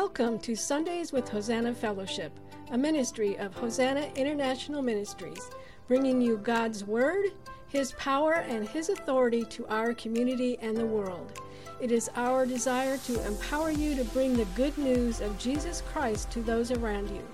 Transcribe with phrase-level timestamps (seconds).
[0.00, 2.30] Welcome to Sundays with Hosanna Fellowship,
[2.70, 5.48] a ministry of Hosanna International Ministries,
[5.88, 7.30] bringing you God's Word,
[7.68, 11.40] His power, and His authority to our community and the world.
[11.80, 16.30] It is our desire to empower you to bring the good news of Jesus Christ
[16.32, 17.26] to those around you.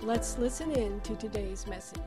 [0.00, 2.00] Let's listen in to today's message.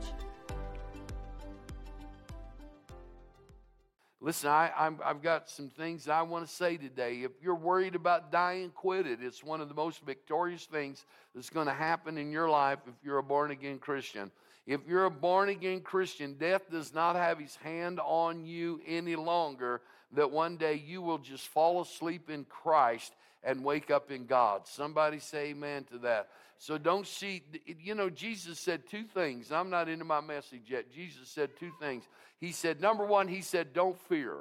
[4.30, 7.22] Listen, I, i have got some things I want to say today.
[7.24, 9.18] If you're worried about dying, quit it.
[9.20, 12.94] It's one of the most victorious things that's going to happen in your life if
[13.02, 14.30] you're a born again Christian.
[14.68, 19.16] If you're a born again Christian, death does not have his hand on you any
[19.16, 19.80] longer,
[20.12, 23.12] that one day you will just fall asleep in Christ
[23.42, 24.68] and wake up in God.
[24.68, 26.28] Somebody say amen to that.
[26.56, 27.42] So don't see,
[27.82, 29.50] you know, Jesus said two things.
[29.50, 30.92] I'm not into my message yet.
[30.92, 32.04] Jesus said two things.
[32.40, 34.36] He said, number one, he said, don't fear.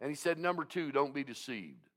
[0.00, 1.88] And he said, number two, don't be deceived.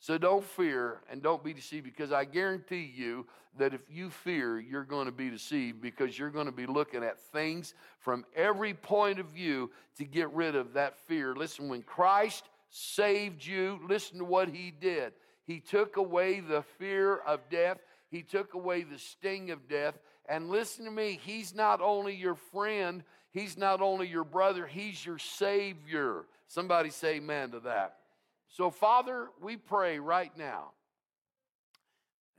[0.00, 4.58] So don't fear and don't be deceived because I guarantee you that if you fear,
[4.58, 8.74] you're going to be deceived because you're going to be looking at things from every
[8.74, 11.34] point of view to get rid of that fear.
[11.34, 15.12] Listen, when Christ saved you, listen to what he did.
[15.46, 17.78] He took away the fear of death,
[18.10, 19.94] he took away the sting of death.
[20.26, 25.04] And listen to me, he's not only your friend, he's not only your brother, he's
[25.04, 26.24] your savior.
[26.48, 27.96] Somebody say amen to that.
[28.48, 30.70] So, Father, we pray right now.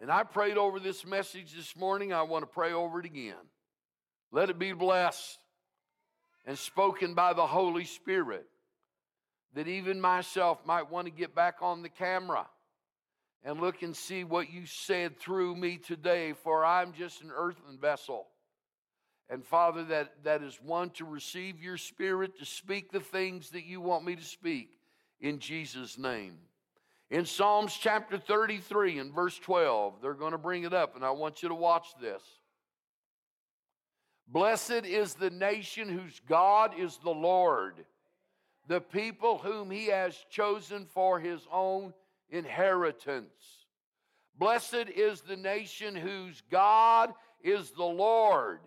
[0.01, 2.13] And I prayed over this message this morning.
[2.13, 3.35] I want to pray over it again.
[4.31, 5.38] Let it be blessed
[6.45, 8.47] and spoken by the Holy Spirit
[9.53, 12.45] that even myself might want to get back on the camera
[13.43, 17.77] and look and see what you said through me today, for I'm just an earthen
[17.79, 18.27] vessel.
[19.29, 23.65] And Father, that, that is one to receive your spirit, to speak the things that
[23.65, 24.77] you want me to speak
[25.19, 26.37] in Jesus' name.
[27.09, 31.11] In Psalms chapter 33 and verse 12, they're going to bring it up, and I
[31.11, 32.22] want you to watch this.
[34.27, 37.85] Blessed is the nation whose God is the Lord,
[38.67, 41.94] the people whom he has chosen for his own
[42.29, 43.66] inheritance.
[44.38, 47.13] Blessed is the nation whose God
[47.44, 48.59] is the Lord.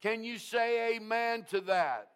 [0.00, 2.08] Can you say amen to that?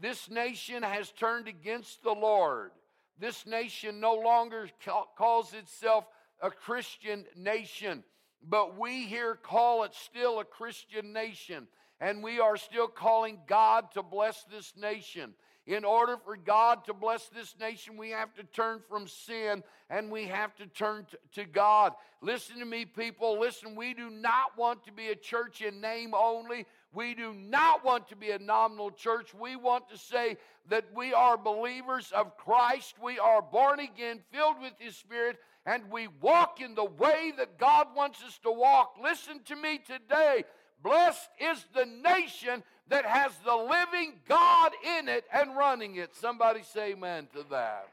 [0.00, 2.70] This nation has turned against the Lord.
[3.18, 4.68] This nation no longer
[5.16, 6.06] calls itself
[6.40, 8.02] a Christian nation,
[8.42, 11.68] but we here call it still a Christian nation.
[12.00, 15.34] And we are still calling God to bless this nation.
[15.66, 20.10] In order for God to bless this nation, we have to turn from sin and
[20.10, 21.92] we have to turn to, God.
[22.20, 23.38] Listen to me, people.
[23.38, 26.66] Listen, we do not want to be a church in name only.
[26.94, 29.34] We do not want to be a nominal church.
[29.34, 30.36] We want to say
[30.68, 32.96] that we are believers of Christ.
[33.02, 37.58] We are born again, filled with His Spirit, and we walk in the way that
[37.58, 38.96] God wants us to walk.
[39.02, 40.44] Listen to me today.
[40.82, 46.14] Blessed is the nation that has the living God in it and running it.
[46.14, 47.88] Somebody say amen to that.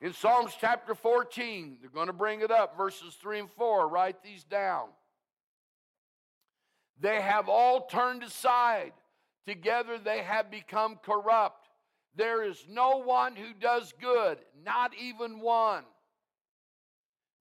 [0.00, 3.88] In Psalms chapter 14, they're going to bring it up, verses 3 and 4.
[3.88, 4.88] Write these down.
[7.00, 8.92] They have all turned aside.
[9.46, 11.68] Together they have become corrupt.
[12.16, 15.84] There is no one who does good, not even one.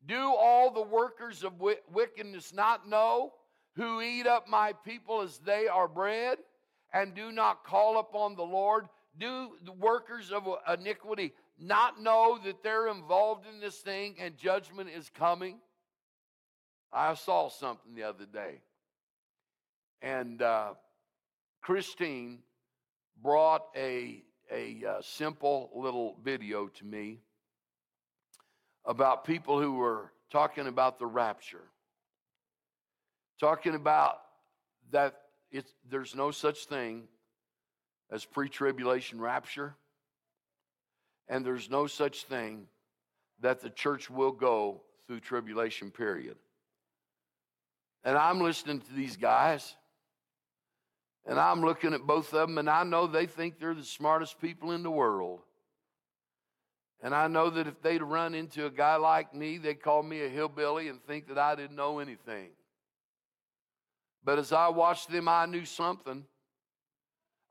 [0.05, 1.53] Do all the workers of
[1.91, 3.33] wickedness not know?
[3.77, 6.39] who eat up my people as they are bread,
[6.91, 8.87] and do not call upon the Lord?
[9.19, 10.47] Do the workers of
[10.79, 15.59] iniquity not know that they're involved in this thing and judgment is coming?
[16.91, 18.61] I saw something the other day.
[20.01, 20.73] And uh,
[21.61, 22.39] Christine
[23.21, 27.19] brought a, a, uh, simple little video to me
[28.85, 31.63] about people who were talking about the rapture
[33.39, 34.19] talking about
[34.91, 35.15] that
[35.51, 37.03] it's, there's no such thing
[38.11, 39.75] as pre tribulation rapture,
[41.27, 42.67] and there's no such thing
[43.41, 46.35] that the church will go through tribulation period.
[48.03, 49.75] And I'm listening to these guys,
[51.27, 54.39] and I'm looking at both of them, and I know they think they're the smartest
[54.39, 55.41] people in the world.
[57.03, 60.23] And I know that if they'd run into a guy like me, they'd call me
[60.23, 62.49] a hillbilly and think that I didn't know anything.
[64.23, 66.25] But as I watched them, I knew something.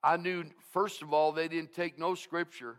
[0.03, 2.79] I knew, first of all, they didn't take no scripture.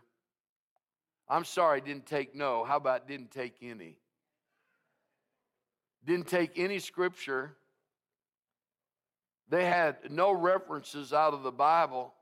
[1.28, 2.64] I'm sorry, didn't take no.
[2.64, 3.98] How about didn't take any?
[6.04, 7.54] Didn't take any scripture.
[9.48, 12.14] They had no references out of the Bible.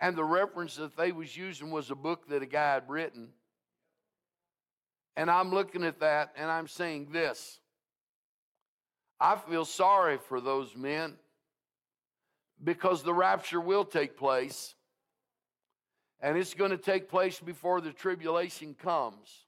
[0.00, 3.30] And the reference that they was using was a book that a guy had written.
[5.16, 7.60] And I'm looking at that and I'm saying this
[9.18, 11.14] I feel sorry for those men
[12.62, 14.74] because the rapture will take place.
[16.20, 19.44] And it's going to take place before the tribulation comes.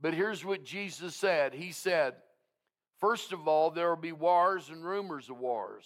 [0.00, 2.14] But here's what Jesus said He said,
[3.00, 5.84] First of all, there will be wars and rumors of wars.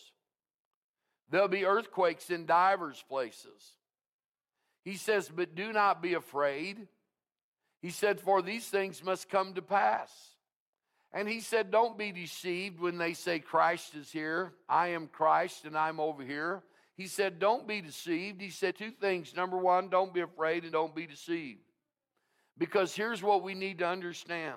[1.31, 3.73] There'll be earthquakes in divers places.
[4.85, 6.87] He says, But do not be afraid.
[7.81, 10.11] He said, For these things must come to pass.
[11.13, 14.53] And he said, Don't be deceived when they say Christ is here.
[14.69, 16.63] I am Christ and I'm over here.
[16.97, 18.41] He said, Don't be deceived.
[18.41, 19.35] He said two things.
[19.35, 21.61] Number one, don't be afraid and don't be deceived.
[22.59, 24.57] Because here's what we need to understand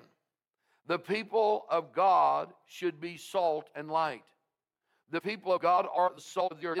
[0.88, 4.24] the people of God should be salt and light.
[5.10, 6.78] The people of God are the salt of the earth.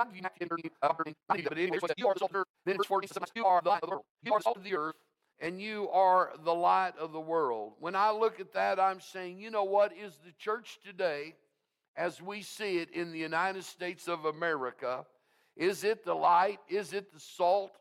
[2.64, 4.04] Then verse 40 says, You are the light of the world.
[4.24, 4.96] You are the salt of the earth,
[5.40, 7.74] and you are the light of the world.
[7.80, 11.34] When I look at that, I'm saying, you know what is the church today,
[11.96, 15.04] as we see it in the United States of America?
[15.56, 16.60] Is it the light?
[16.68, 17.72] Is it the salt?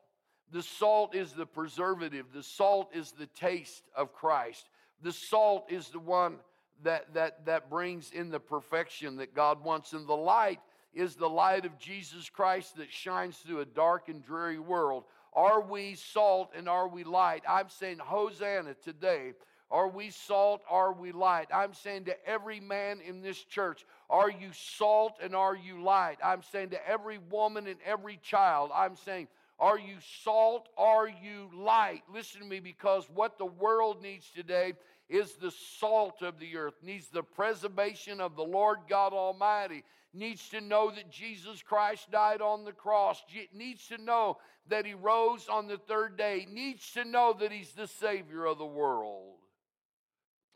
[0.51, 2.27] The salt is the preservative.
[2.33, 4.69] The salt is the taste of Christ.
[5.01, 6.38] The salt is the one
[6.83, 9.94] that, that, that brings in the perfection that God wants.
[9.94, 10.59] And the light
[10.94, 15.03] is the light of Jesus Christ that shines through a dark and dreary world.
[15.33, 17.44] Are we salt and are we light?
[17.47, 19.33] I'm saying, Hosanna today.
[19.69, 20.61] Are we salt?
[20.69, 21.49] Are we light?
[21.53, 26.19] I'm saying to every man in this church, are you salt and are you light?
[26.23, 29.27] I'm saying to every woman and every child, I'm saying,
[29.59, 30.69] are you salt?
[30.77, 32.04] Are you light?
[32.13, 34.74] Listen to me because what the world needs today
[35.09, 39.83] is the salt of the earth, needs the preservation of the Lord God Almighty,
[40.13, 43.24] needs to know that Jesus Christ died on the cross,
[43.54, 44.38] needs to know
[44.68, 48.57] that he rose on the third day, needs to know that he's the Savior of
[48.59, 49.36] the world.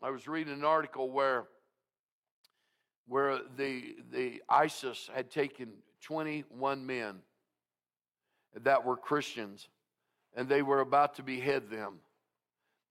[0.00, 1.44] I was reading an article where,
[3.08, 5.70] where the, the ISIS had taken
[6.02, 7.20] 21 men
[8.60, 9.68] that were Christians,
[10.34, 12.00] and they were about to behead them.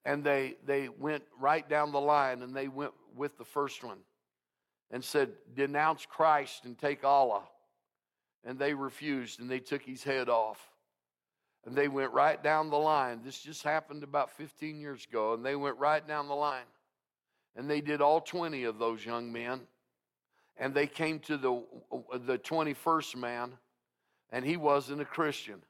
[0.05, 3.99] And they, they went right down the line and they went with the first one
[4.89, 7.43] and said, Denounce Christ and take Allah.
[8.43, 10.59] And they refused and they took his head off.
[11.65, 13.21] And they went right down the line.
[13.23, 15.35] This just happened about 15 years ago.
[15.35, 16.65] And they went right down the line.
[17.55, 19.61] And they did all 20 of those young men.
[20.57, 21.63] And they came to the,
[22.25, 23.53] the 21st man
[24.31, 25.61] and he wasn't a Christian.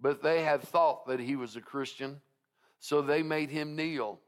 [0.00, 2.20] But they had thought that he was a Christian,
[2.78, 4.20] so they made him kneel.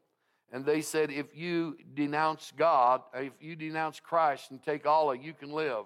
[0.53, 5.33] And they said, If you denounce God, if you denounce Christ and take Allah, you
[5.33, 5.85] can live.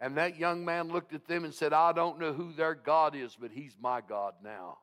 [0.00, 3.16] And that young man looked at them and said, I don't know who their God
[3.16, 4.78] is, but he's my God now.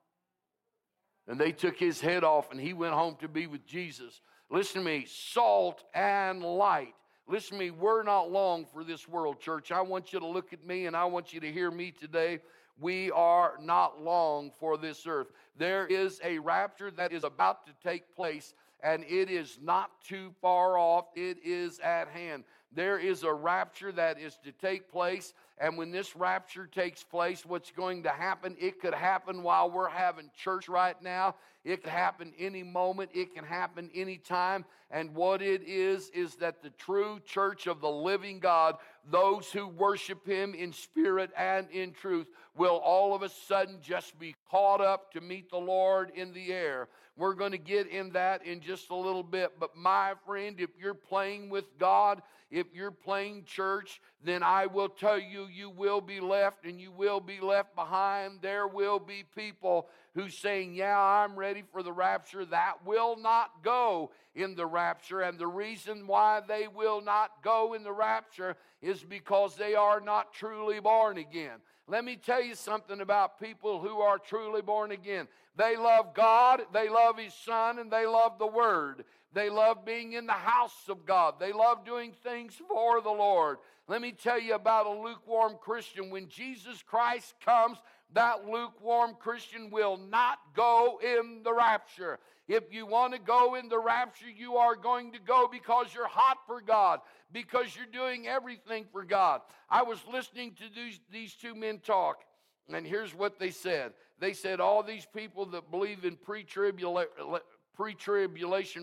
[1.28, 4.19] And they took his head off and he went home to be with Jesus.
[4.51, 6.94] Listen to me salt and light
[7.27, 9.72] Listen to me, we're not long for this world, church.
[9.72, 12.39] I want you to look at me and I want you to hear me today.
[12.80, 15.31] We are not long for this earth.
[15.57, 20.33] There is a rapture that is about to take place, and it is not too
[20.42, 21.06] far off.
[21.16, 22.44] It is at hand.
[22.75, 27.45] There is a rapture that is to take place, and when this rapture takes place,
[27.45, 28.57] what's going to happen?
[28.60, 31.36] It could happen while we're having church right now.
[31.63, 33.12] It could happen any moment.
[33.13, 34.65] It can happen anytime.
[34.91, 38.75] And what it is, is that the true church of the living God,
[39.10, 42.27] those who worship Him in spirit and in truth,
[42.58, 46.51] will all of a sudden just be caught up to meet the Lord in the
[46.51, 46.89] air.
[47.17, 49.53] We're going to get in that in just a little bit.
[49.58, 52.22] But my friend, if you're playing with God,
[52.56, 56.90] if you're playing church, then I will tell you, you will be left and you
[56.90, 58.40] will be left behind.
[58.42, 63.62] There will be people who saying, Yeah, I'm ready for the rapture, that will not
[63.62, 65.20] go in the rapture.
[65.20, 70.00] And the reason why they will not go in the rapture is because they are
[70.00, 71.60] not truly born again.
[71.88, 75.28] Let me tell you something about people who are truly born again.
[75.58, 79.04] They love God, they love His Son, and they love the Word.
[79.36, 81.36] They love being in the house of God.
[81.42, 83.58] They love doing things for the Lord.
[83.89, 86.10] Let me tell you about a lukewarm Christian.
[86.10, 87.77] When Jesus Christ comes,
[88.13, 92.20] that lukewarm Christian will not go in the rapture.
[92.48, 96.08] If you want to go in the rapture, you are going to go because you're
[96.08, 97.01] hot for God,
[97.34, 99.42] because you're doing everything for God.
[99.70, 102.24] I was listening to these, these two men talk,
[102.72, 103.92] and here's what they said.
[104.20, 107.10] They said, All these people that believe in pre tribulation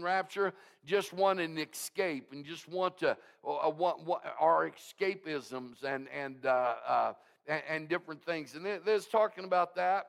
[0.02, 0.52] rapture
[0.84, 6.46] just want an escape and just want to uh, want, want our escapisms and and
[6.46, 7.12] uh, uh,
[7.46, 8.54] and, and different things.
[8.54, 10.08] And they talking about that.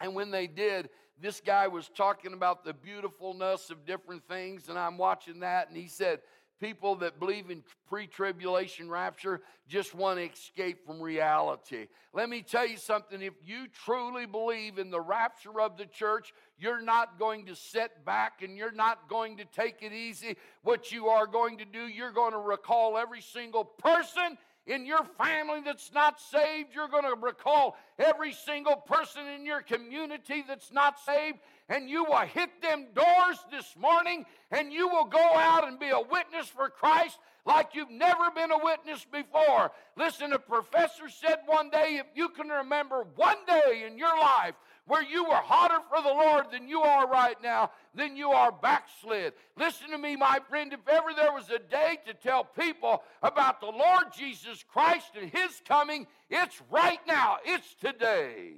[0.00, 0.88] And when they did,
[1.20, 5.76] this guy was talking about the beautifulness of different things, and I'm watching that, and
[5.76, 6.20] he said,
[6.60, 11.86] People that believe in pre tribulation rapture just want to escape from reality.
[12.12, 16.34] Let me tell you something if you truly believe in the rapture of the church,
[16.58, 20.36] you're not going to sit back and you're not going to take it easy.
[20.62, 24.36] What you are going to do, you're going to recall every single person
[24.70, 26.70] in your family that's not saved.
[26.72, 31.38] You're going to recall every single person in your community that's not saved.
[31.68, 35.88] And you will hit them doors this morning and you will go out and be
[35.88, 39.72] a witness for Christ like you've never been a witness before.
[39.96, 44.54] Listen, a professor said one day if you can remember one day in your life
[44.90, 48.50] where you were hotter for the Lord than you are right now, then you are
[48.50, 49.34] backslid.
[49.56, 50.72] Listen to me, my friend.
[50.72, 55.30] If ever there was a day to tell people about the Lord Jesus Christ and
[55.30, 57.36] His coming, it's right now.
[57.44, 58.54] It's today.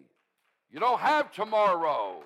[0.70, 2.22] You don't have tomorrow.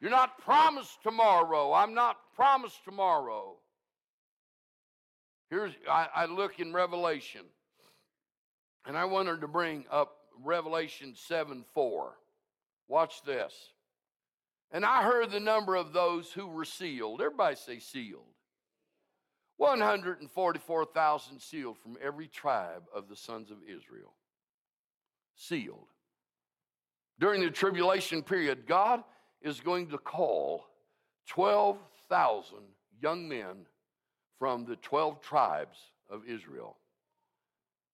[0.00, 1.72] You're not promised tomorrow.
[1.72, 3.56] I'm not promised tomorrow.
[5.50, 7.42] Here's, I, I look in Revelation,
[8.86, 12.12] and I wanted to bring up Revelation 7 4.
[12.90, 13.54] Watch this.
[14.72, 17.20] And I heard the number of those who were sealed.
[17.20, 18.24] Everybody say sealed.
[19.58, 24.14] 144,000 sealed from every tribe of the sons of Israel.
[25.36, 25.86] Sealed.
[27.20, 29.04] During the tribulation period, God
[29.40, 30.66] is going to call
[31.28, 32.58] 12,000
[33.00, 33.66] young men
[34.40, 35.78] from the 12 tribes
[36.08, 36.76] of Israel.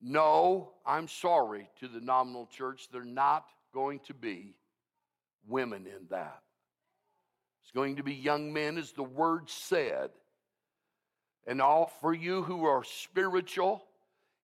[0.00, 4.54] No, I'm sorry to the nominal church, they're not going to be
[5.48, 6.42] women in that.
[7.62, 10.10] It's going to be young men, as the word said.
[11.46, 13.84] And all for you who are spiritual,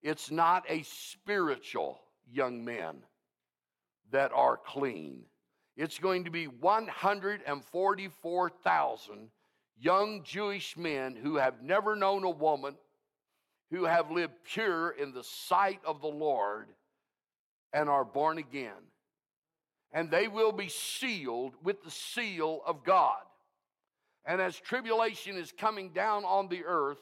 [0.03, 3.03] it's not a spiritual young men
[4.11, 5.25] that are clean.
[5.77, 9.31] It's going to be 144,000
[9.79, 12.77] young Jewish men who have never known a woman,
[13.71, 16.69] who have lived pure in the sight of the Lord,
[17.73, 18.92] and are born again
[19.93, 23.21] and they will be sealed with the seal of God.
[24.25, 27.01] And as tribulation is coming down on the earth,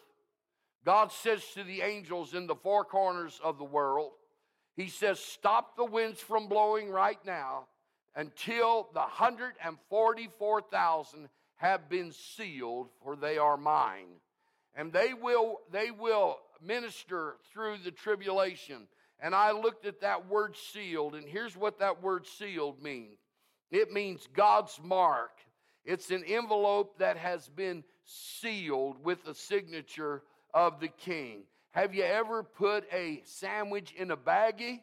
[0.84, 4.12] God says to the angels in the four corners of the world,
[4.76, 7.66] He says, Stop the winds from blowing right now
[8.16, 14.08] until the 144,000 have been sealed, for they are mine.
[14.74, 18.86] And they will, they will minister through the tribulation
[19.22, 23.18] and I looked at that word sealed, and here's what that word sealed means
[23.70, 25.30] it means God's mark.
[25.84, 30.22] It's an envelope that has been sealed with the signature
[30.52, 31.44] of the king.
[31.72, 34.80] Have you ever put a sandwich in a baggie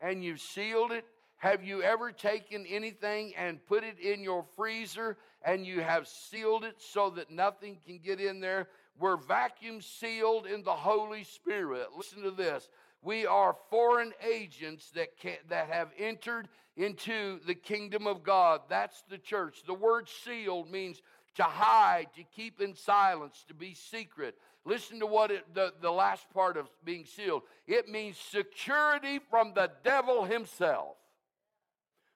[0.00, 1.04] and you've sealed it?
[1.38, 6.64] Have you ever taken anything and put it in your freezer and you have sealed
[6.64, 8.68] it so that nothing can get in there?
[8.98, 11.88] We're vacuum sealed in the Holy Spirit.
[11.96, 12.68] Listen to this.
[13.02, 18.60] We are foreign agents that, can, that have entered into the kingdom of God.
[18.68, 19.62] That's the church.
[19.66, 21.00] The word sealed means
[21.36, 24.36] to hide, to keep in silence, to be secret.
[24.64, 29.52] Listen to what it, the, the last part of being sealed it means security from
[29.54, 30.96] the devil himself.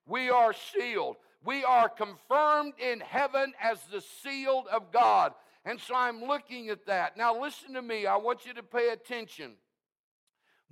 [0.07, 1.17] We are sealed.
[1.45, 5.33] We are confirmed in heaven as the sealed of God.
[5.65, 7.17] And so I'm looking at that.
[7.17, 8.05] Now, listen to me.
[8.05, 9.53] I want you to pay attention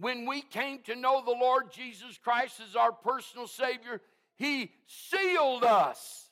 [0.02, 4.00] when we came to know the Lord Jesus Christ as our personal Savior,
[4.36, 6.28] He sealed us.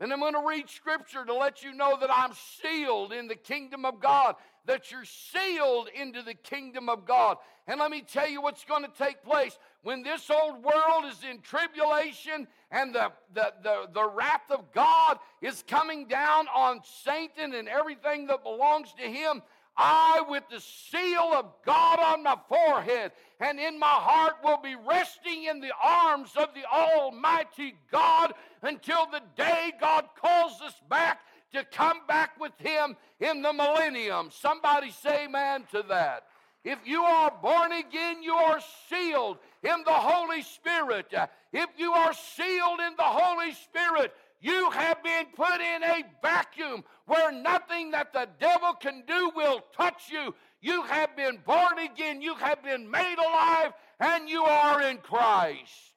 [0.00, 3.36] And I'm going to read scripture to let you know that I'm sealed in the
[3.36, 4.34] kingdom of God,
[4.66, 7.38] that you're sealed into the kingdom of God.
[7.66, 9.58] And let me tell you what's going to take place.
[9.82, 15.18] When this old world is in tribulation and the, the, the, the wrath of God
[15.40, 19.40] is coming down on Satan and everything that belongs to him,
[19.76, 24.76] I, with the seal of God on my forehead and in my heart, will be
[24.76, 31.20] resting in the arms of the Almighty God until the day God calls us back
[31.52, 34.28] to come back with Him in the millennium.
[34.30, 36.24] Somebody say amen to that.
[36.64, 41.12] If you are born again, you are sealed in the Holy Spirit.
[41.52, 46.82] If you are sealed in the Holy Spirit, you have been put in a vacuum
[47.06, 50.34] where nothing that the devil can do will touch you.
[50.60, 55.94] You have been born again, you have been made alive, and you are in Christ.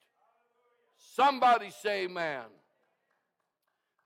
[1.14, 2.44] Somebody say amen.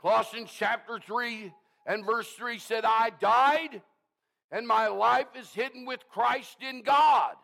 [0.01, 1.53] Colossians chapter 3
[1.87, 3.83] and verse 3 said, I died,
[4.51, 7.35] and my life is hidden with Christ in God.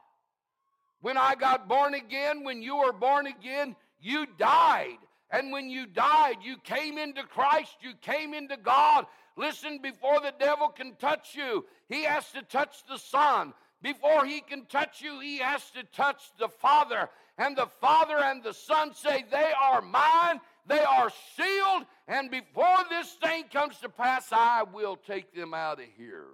[1.03, 4.97] When I got born again, when you were born again, you died.
[5.31, 9.07] And when you died, you came into Christ, you came into God.
[9.37, 13.53] Listen, before the devil can touch you, he has to touch the Son.
[13.83, 17.11] Before he can touch you, he has to touch the Father.
[17.39, 22.79] And the Father and the Son say, They are mine, they are sealed, and before
[22.89, 26.27] this thing comes to pass, I will take them out of here.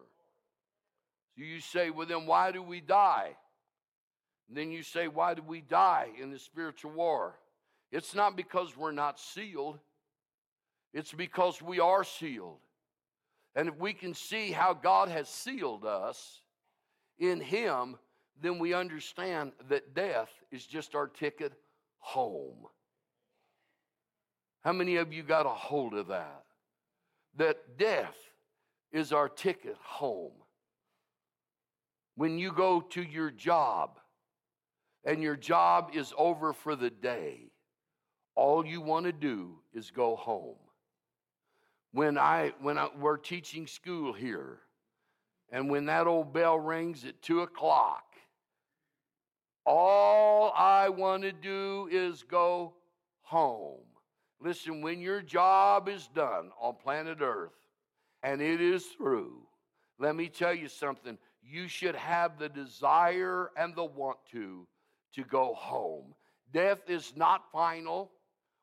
[1.36, 3.36] So you say, Well, then why do we die?
[4.48, 7.34] And then you say, Why do we die in the spiritual war?
[7.92, 9.78] It's not because we're not sealed,
[10.94, 12.58] it's because we are sealed.
[13.54, 16.40] And if we can see how God has sealed us
[17.18, 17.96] in Him,
[18.40, 21.52] then we understand that death is just our ticket
[21.98, 22.66] home.
[24.62, 26.44] How many of you got a hold of that?
[27.36, 28.16] That death
[28.90, 30.32] is our ticket home.
[32.14, 33.98] When you go to your job
[35.04, 37.51] and your job is over for the day,
[38.34, 40.56] all you want to do is go home.
[41.92, 44.60] When I when I, we're teaching school here,
[45.50, 48.04] and when that old bell rings at two o'clock,
[49.66, 52.74] all I want to do is go
[53.20, 53.80] home.
[54.40, 57.52] Listen, when your job is done on planet Earth
[58.22, 59.42] and it is through,
[59.98, 61.16] let me tell you something.
[61.42, 64.66] You should have the desire and the want to
[65.14, 66.14] to go home.
[66.52, 68.10] Death is not final.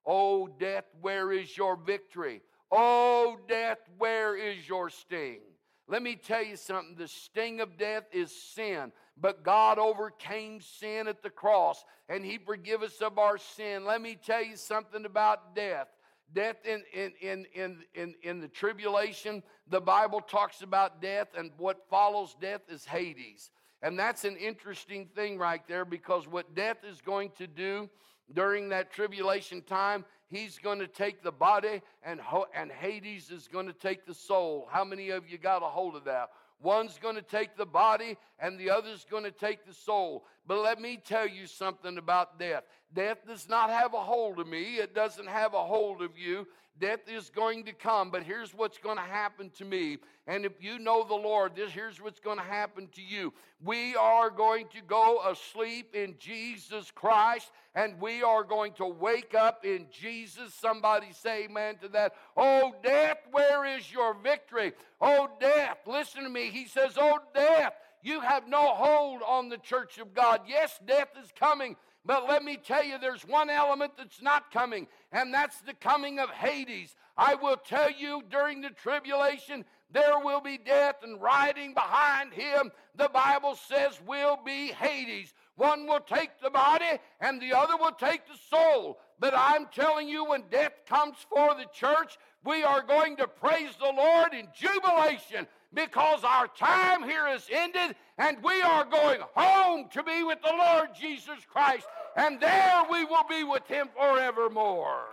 [0.05, 2.41] Oh, death, where is your victory?
[2.71, 5.41] Oh, death, where is your sting?
[5.87, 11.07] Let me tell you something the sting of death is sin, but God overcame sin
[11.07, 13.85] at the cross and He forgive us of our sin.
[13.85, 15.87] Let me tell you something about death.
[16.31, 21.49] Death in, in, in, in, in, in the tribulation, the Bible talks about death, and
[21.57, 23.49] what follows death is Hades.
[23.81, 27.89] And that's an interesting thing right there because what death is going to do
[28.33, 32.19] during that tribulation time, he's going to take the body and,
[32.55, 34.67] and Hades is going to take the soul.
[34.71, 36.29] How many of you got a hold of that?
[36.61, 40.25] One's going to take the body and the other's going to take the soul.
[40.45, 42.63] But let me tell you something about death.
[42.93, 46.47] Death does not have a hold of me, it doesn't have a hold of you.
[46.79, 49.97] Death is going to come, but here's what's going to happen to me.
[50.27, 53.33] And if you know the Lord, this here's what's going to happen to you.
[53.61, 59.35] We are going to go asleep in Jesus Christ, and we are going to wake
[59.35, 60.53] up in Jesus.
[60.53, 62.13] Somebody say amen to that.
[62.37, 64.71] Oh, death, where is your victory?
[65.01, 66.49] Oh, death, listen to me.
[66.49, 70.41] He says, Oh, death, you have no hold on the church of God.
[70.47, 71.75] Yes, death is coming.
[72.05, 76.19] But let me tell you, there's one element that's not coming, and that's the coming
[76.19, 76.95] of Hades.
[77.17, 82.71] I will tell you during the tribulation, there will be death, and riding behind him,
[82.95, 85.33] the Bible says, will be Hades.
[85.55, 88.99] One will take the body, and the other will take the soul.
[89.19, 93.71] But I'm telling you, when death comes for the church, we are going to praise
[93.77, 99.87] the Lord in jubilation because our time here is ended and we are going home
[99.91, 105.05] to be with the Lord Jesus Christ, and there we will be with him forevermore.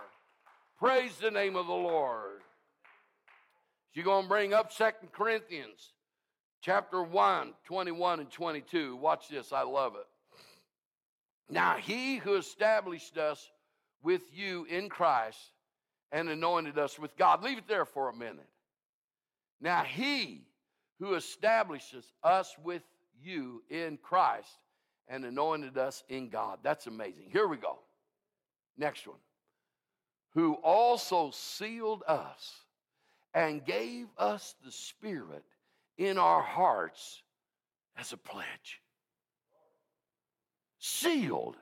[0.77, 2.41] Praise the name of the Lord.
[3.93, 5.93] You're going to bring up Second Corinthians
[6.61, 8.95] chapter 1, 21 and 22.
[8.95, 10.05] Watch this, I love it.
[11.49, 13.49] Now, he who established us
[14.03, 15.39] with you in Christ
[16.11, 17.43] and anointed us with God.
[17.43, 18.49] Leave it there for a minute.
[19.61, 20.46] Now, he
[20.99, 22.83] who establishes us with
[23.21, 24.49] you in Christ
[25.07, 26.59] and anointed us in God.
[26.63, 27.29] That's amazing.
[27.31, 27.79] Here we go.
[28.77, 29.17] Next one.
[30.33, 32.53] Who also sealed us
[33.33, 35.43] and gave us the Spirit
[35.97, 37.21] in our hearts
[37.97, 38.81] as a pledge.
[40.79, 41.57] Sealed,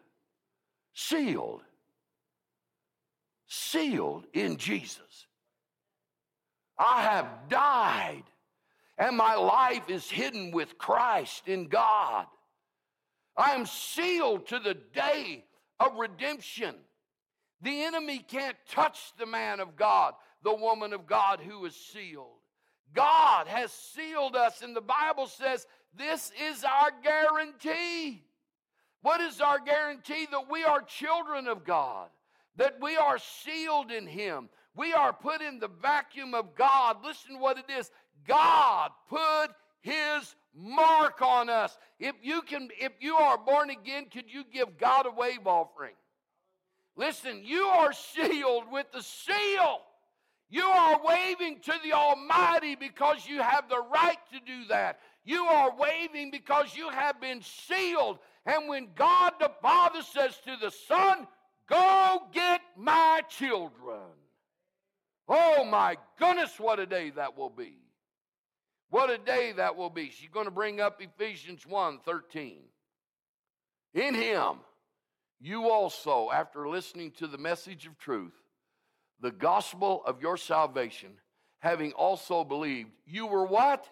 [0.93, 1.62] sealed,
[3.48, 5.28] sealed in Jesus.
[6.78, 8.24] I have died
[8.97, 12.25] and my life is hidden with Christ in God.
[13.38, 15.45] I am sealed to the day
[15.79, 16.75] of redemption.
[17.62, 22.27] The enemy can't touch the man of God, the woman of God who is sealed.
[22.93, 25.65] God has sealed us, and the Bible says
[25.97, 28.23] this is our guarantee.
[29.01, 30.27] What is our guarantee?
[30.31, 32.10] That we are children of God,
[32.55, 34.49] that we are sealed in Him.
[34.75, 36.97] We are put in the vacuum of God.
[37.03, 37.89] Listen to what it is.
[38.28, 39.47] God put
[39.82, 41.78] his mark on us.
[41.99, 45.95] If you can if you are born again, could you give God a wave offering?
[46.95, 49.82] Listen, you are sealed with the seal.
[50.49, 54.99] You are waving to the Almighty because you have the right to do that.
[55.25, 58.19] You are waving because you have been sealed.
[58.45, 61.28] And when God the Father says to the Son,
[61.67, 64.12] Go get my children.
[65.28, 67.78] Oh my goodness, what a day that will be.
[68.95, 70.10] What a day that will be.
[70.10, 72.60] She's going to bring up Ephesians 1 13.
[73.93, 74.53] In him,
[75.41, 78.31] you also, after listening to the message of truth,
[79.19, 81.10] the gospel of your salvation,
[81.60, 83.86] having also believed, you were what?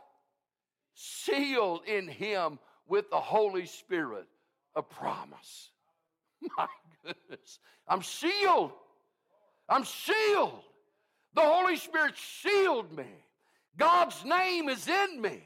[0.93, 4.27] Sealed in him with the Holy Spirit,
[4.73, 5.71] a promise.
[6.57, 6.67] My
[7.03, 7.59] goodness.
[7.89, 8.71] I'm sealed.
[9.67, 10.63] I'm sealed.
[11.33, 13.22] The Holy Spirit sealed me.
[13.77, 15.41] God's name is in me,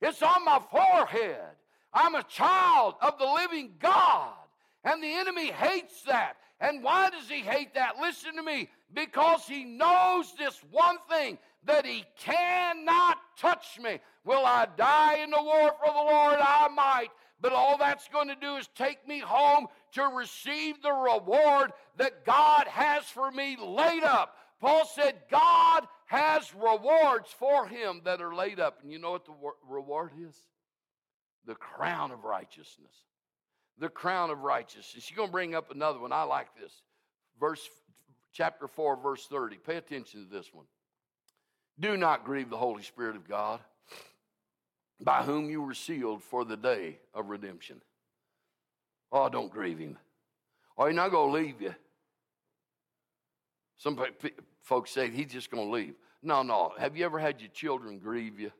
[0.00, 1.40] it's on my forehead.
[1.92, 4.32] I'm a child of the living God.
[4.84, 6.36] And the enemy hates that.
[6.60, 7.96] And why does he hate that?
[8.00, 8.68] Listen to me.
[8.94, 13.98] Because he knows this one thing that he cannot touch me.
[14.24, 16.38] Will I die in the war for the Lord?
[16.40, 17.08] I might.
[17.40, 22.24] But all that's going to do is take me home to receive the reward that
[22.24, 24.36] God has for me laid up.
[24.60, 28.80] Paul said, God has rewards for him that are laid up.
[28.82, 29.32] And you know what the
[29.68, 30.34] reward is?
[31.46, 32.92] The crown of righteousness.
[33.78, 35.04] The crown of righteousness.
[35.04, 36.10] She's going to bring up another one.
[36.10, 36.72] I like this.
[37.38, 37.60] Verse
[38.32, 39.58] chapter 4, verse 30.
[39.58, 40.66] Pay attention to this one.
[41.78, 43.60] Do not grieve the Holy Spirit of God,
[45.00, 47.80] by whom you were sealed for the day of redemption.
[49.12, 49.96] Oh, don't grieve him.
[50.76, 51.74] Or he's not going to leave you.
[53.76, 53.96] Some
[54.70, 55.94] folks say he's just going to leave.
[56.22, 56.72] No, no.
[56.78, 58.52] Have you ever had your children grieve you?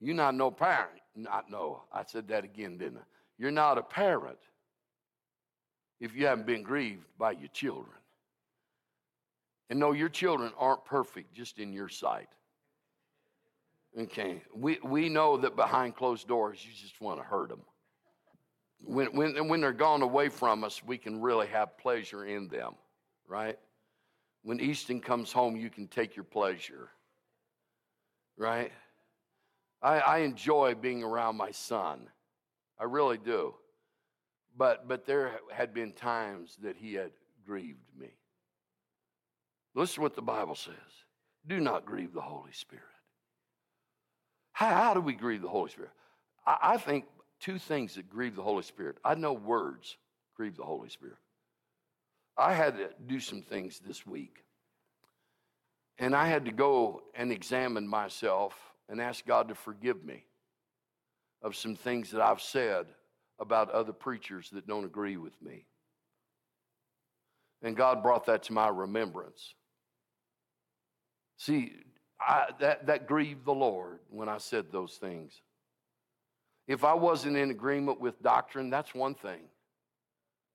[0.00, 1.00] You're not no parent.
[1.14, 1.84] Not no.
[1.92, 3.04] I said that again, didn't I?
[3.38, 4.38] You're not a parent
[6.00, 7.94] if you haven't been grieved by your children.
[9.70, 12.28] And no, your children aren't perfect just in your sight.
[13.96, 14.42] Okay.
[14.56, 17.62] We, we know that behind closed doors, you just want to hurt them.
[18.80, 22.74] When, when, when they're gone away from us, we can really have pleasure in them,
[23.28, 23.56] right?
[24.44, 26.90] When Easton comes home, you can take your pleasure,
[28.36, 28.70] right?
[29.80, 32.08] I, I enjoy being around my son.
[32.78, 33.54] I really do.
[34.56, 37.10] But, but there had been times that he had
[37.46, 38.10] grieved me.
[39.74, 40.74] Listen to what the Bible says.
[41.46, 42.84] Do not grieve the Holy Spirit.
[44.52, 45.90] How, how do we grieve the Holy Spirit?
[46.46, 47.06] I, I think
[47.40, 48.98] two things that grieve the Holy Spirit.
[49.02, 49.96] I know words
[50.36, 51.16] grieve the Holy Spirit.
[52.36, 54.44] I had to do some things this week.
[55.98, 58.54] And I had to go and examine myself
[58.88, 60.24] and ask God to forgive me
[61.42, 62.86] of some things that I've said
[63.38, 65.66] about other preachers that don't agree with me.
[67.62, 69.54] And God brought that to my remembrance.
[71.36, 71.72] See,
[72.20, 75.40] I, that, that grieved the Lord when I said those things.
[76.66, 79.40] If I wasn't in agreement with doctrine, that's one thing.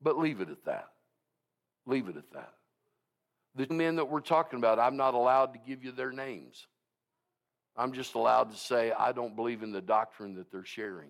[0.02, 0.90] But leave it at that.
[1.90, 2.54] Leave it at that.
[3.56, 6.68] The men that we're talking about, I'm not allowed to give you their names.
[7.76, 11.10] I'm just allowed to say, I don't believe in the doctrine that they're sharing.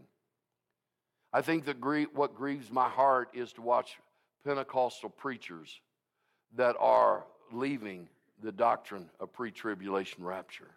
[1.34, 1.78] I think that
[2.14, 3.98] what grieves my heart is to watch
[4.46, 5.82] Pentecostal preachers
[6.56, 8.08] that are leaving
[8.42, 10.72] the doctrine of pre tribulation rapture.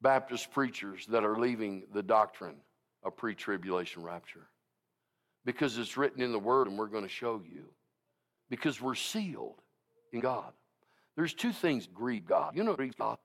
[0.00, 2.56] Baptist preachers that are leaving the doctrine
[3.02, 4.46] of pre tribulation rapture.
[5.44, 7.64] Because it's written in the Word, and we're going to show you.
[8.54, 9.60] Because we're sealed
[10.12, 10.52] in God.
[11.16, 12.56] There's two things grieve God.
[12.56, 13.18] You know, grieve God.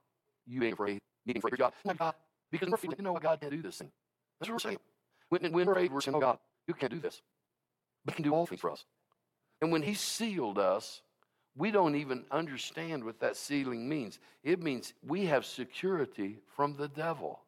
[0.47, 0.99] You ain't afraid.
[1.25, 1.73] You ain't afraid of God.
[1.85, 2.15] Not God.
[2.51, 3.91] Because we're feeling, you know what, God can't do this thing.
[4.39, 4.79] That's what we're saying.
[5.29, 7.21] When, when we're afraid, we're saying, oh, God, you can't do this.
[8.03, 8.85] But He can do all things for us.
[9.61, 11.03] And when He sealed us,
[11.55, 14.17] we don't even understand what that sealing means.
[14.43, 17.41] It means we have security from the devil.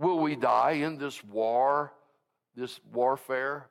[0.00, 1.92] Will we die in this war,
[2.56, 3.68] this warfare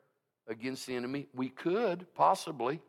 [0.48, 1.28] against the enemy?
[1.34, 2.80] We could, possibly.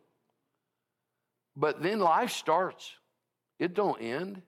[1.55, 2.91] But then life starts.
[3.59, 4.41] It don't end.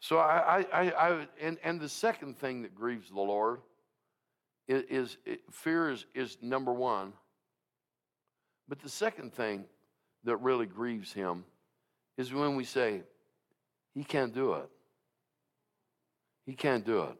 [0.00, 3.60] So I, I, I, and, and the second thing that grieves the Lord
[4.68, 5.16] is, is
[5.50, 7.12] fear is, is number one.
[8.68, 9.64] But the second thing
[10.24, 11.44] that really grieves him
[12.16, 13.02] is when we say,
[13.94, 14.68] he can't do it.
[16.46, 17.16] He can't do it.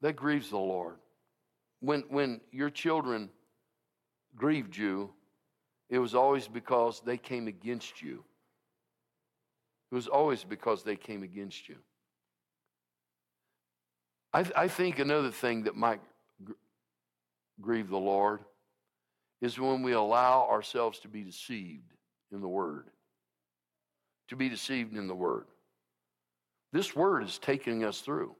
[0.00, 0.96] That grieves the Lord.
[1.80, 3.30] When, when your children
[4.36, 5.10] grieved you,
[5.90, 8.24] it was always because they came against you.
[9.90, 11.76] It was always because they came against you.
[14.32, 16.00] I, th- I think another thing that might
[16.44, 16.52] gr-
[17.60, 18.40] grieve the Lord
[19.40, 21.90] is when we allow ourselves to be deceived
[22.30, 22.86] in the Word.
[24.28, 25.46] To be deceived in the Word.
[26.72, 28.34] This Word is taking us through.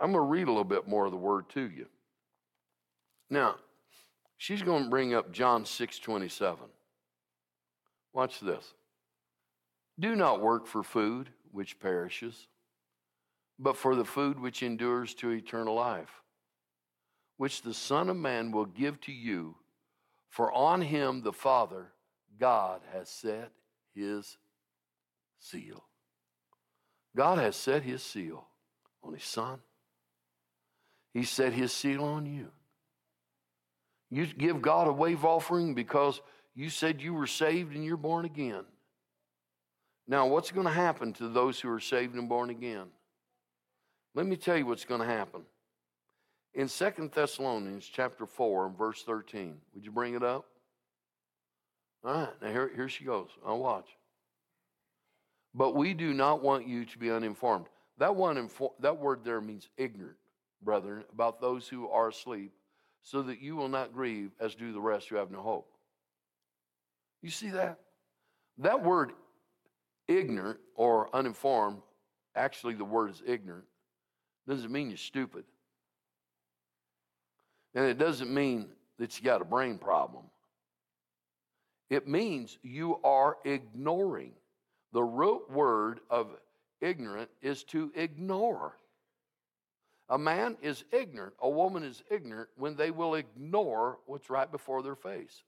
[0.00, 1.86] I'm going to read a little bit more of the Word to you.
[3.28, 3.56] Now,
[4.40, 6.64] She's going to bring up John 6 27.
[8.14, 8.72] Watch this.
[9.98, 12.48] Do not work for food which perishes,
[13.58, 16.22] but for the food which endures to eternal life,
[17.36, 19.56] which the Son of Man will give to you,
[20.30, 21.92] for on him the Father,
[22.38, 23.52] God, has set
[23.94, 24.38] his
[25.38, 25.84] seal.
[27.14, 28.46] God has set his seal
[29.04, 29.58] on his Son.
[31.12, 32.52] He set his seal on you.
[34.10, 36.20] You give God a wave offering because
[36.54, 38.64] you said you were saved and you're born again.
[40.08, 42.88] Now, what's going to happen to those who are saved and born again?
[44.14, 45.42] Let me tell you what's going to happen.
[46.54, 50.46] In Second Thessalonians chapter 4 and verse 13, would you bring it up?
[52.04, 53.28] All right, now here, here she goes.
[53.46, 53.86] I'll watch.
[55.54, 57.66] But we do not want you to be uninformed.
[57.98, 60.16] That, one, that word there means ignorant,
[60.62, 62.52] brethren, about those who are asleep
[63.02, 65.70] so that you will not grieve as do the rest who have no hope.
[67.22, 67.78] You see that?
[68.58, 69.12] That word
[70.08, 71.82] ignorant or uninformed,
[72.34, 73.64] actually, the word is ignorant,
[74.48, 75.44] doesn't mean you're stupid.
[77.74, 80.24] And it doesn't mean that you got a brain problem.
[81.88, 84.32] It means you are ignoring.
[84.92, 86.28] The root word of
[86.80, 88.76] ignorant is to ignore.
[90.10, 94.82] A man is ignorant, a woman is ignorant when they will ignore what's right before
[94.82, 95.44] their face.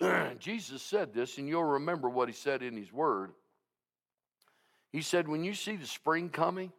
[0.40, 3.30] Jesus said this, and you'll remember what he said in his word.
[4.90, 6.72] He said, When you see the spring coming,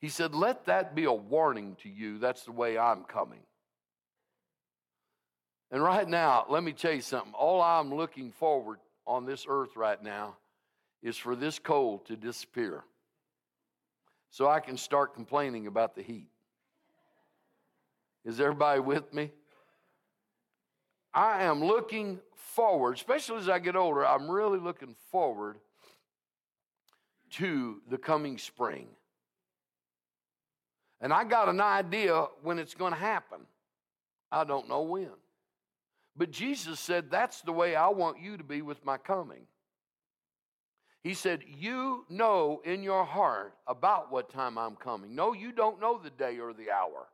[0.00, 2.18] he said, Let that be a warning to you.
[2.18, 3.40] That's the way I'm coming.
[5.70, 7.34] And right now, let me tell you something.
[7.34, 10.38] All I'm looking forward on this earth right now
[11.02, 12.84] is for this cold to disappear
[14.30, 16.28] so I can start complaining about the heat.
[18.24, 19.30] Is everybody with me?
[21.14, 25.58] I am looking forward, especially as I get older, I'm really looking forward
[27.30, 28.88] to the coming spring.
[31.00, 33.40] And I got an idea when it's going to happen.
[34.32, 35.10] I don't know when.
[36.16, 39.46] But Jesus said, That's the way I want you to be with my coming.
[41.06, 45.14] He said, You know in your heart about what time I'm coming.
[45.14, 47.06] No, you don't know the day or the hour.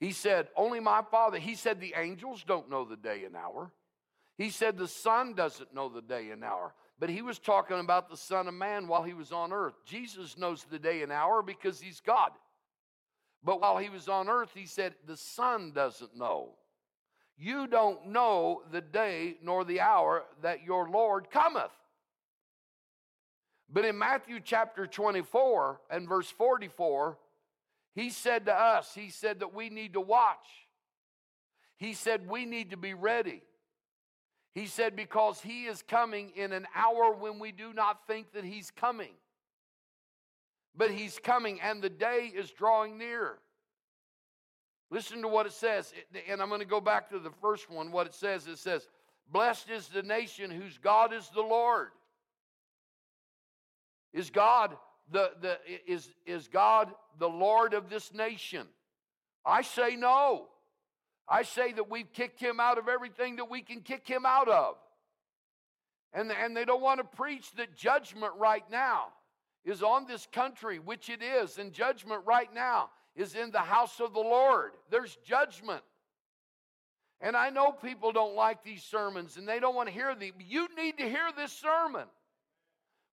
[0.00, 1.38] He said, Only my Father.
[1.38, 3.70] He said, The angels don't know the day and hour.
[4.38, 6.74] He said, The Son doesn't know the day and hour.
[6.98, 9.74] But he was talking about the Son of Man while he was on earth.
[9.86, 12.32] Jesus knows the day and hour because he's God.
[13.44, 16.54] But while he was on earth, he said, The Son doesn't know.
[17.36, 21.70] You don't know the day nor the hour that your Lord cometh.
[23.70, 27.18] But in Matthew chapter 24 and verse 44,
[27.94, 30.46] he said to us, He said that we need to watch.
[31.76, 33.42] He said we need to be ready.
[34.54, 38.44] He said, because He is coming in an hour when we do not think that
[38.44, 39.12] He's coming.
[40.76, 43.38] But He's coming, and the day is drawing near.
[44.90, 45.92] Listen to what it says,
[46.28, 47.92] and I'm going to go back to the first one.
[47.92, 48.88] What it says, it says,
[49.30, 51.90] Blessed is the nation whose God is the Lord.
[54.12, 54.76] Is God
[55.10, 58.66] the, the is, is God the Lord of this nation?
[59.44, 60.46] I say no.
[61.28, 64.48] I say that we've kicked him out of everything that we can kick him out
[64.48, 64.76] of.
[66.12, 69.08] And, and they don't want to preach that judgment right now
[69.64, 74.00] is on this country, which it is, and judgment right now is in the house
[74.00, 74.72] of the Lord.
[74.90, 75.82] There's judgment.
[77.20, 80.32] And I know people don't like these sermons and they don't want to hear them.
[80.38, 82.06] You need to hear this sermon.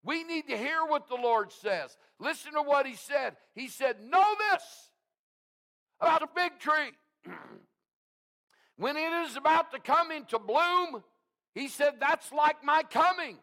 [0.06, 1.98] We need to hear what the Lord says.
[2.20, 3.36] Listen to what He said.
[3.56, 4.64] He said, Know this
[6.00, 6.92] about a fig tree.
[8.78, 11.04] when it is about to come into bloom,
[11.56, 13.38] He said, That's like my coming.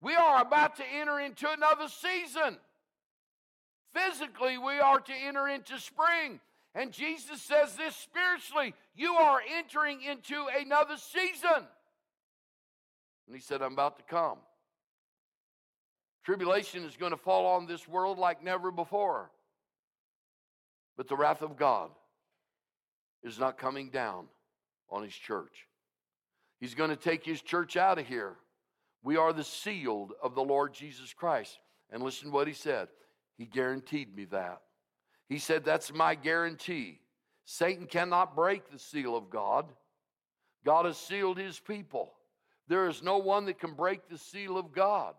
[0.00, 2.56] We are about to enter into another season.
[3.92, 6.38] Physically, we are to enter into spring.
[6.72, 11.66] And Jesus says this spiritually you are entering into another season.
[13.26, 14.38] And he said, I'm about to come.
[16.28, 19.30] Tribulation is going to fall on this world like never before.
[20.94, 21.88] But the wrath of God
[23.22, 24.26] is not coming down
[24.90, 25.66] on his church.
[26.60, 28.36] He's going to take his church out of here.
[29.02, 31.58] We are the sealed of the Lord Jesus Christ.
[31.90, 32.88] And listen to what he said.
[33.38, 34.60] He guaranteed me that.
[35.30, 37.00] He said, That's my guarantee.
[37.46, 39.64] Satan cannot break the seal of God.
[40.62, 42.12] God has sealed his people.
[42.66, 45.14] There is no one that can break the seal of God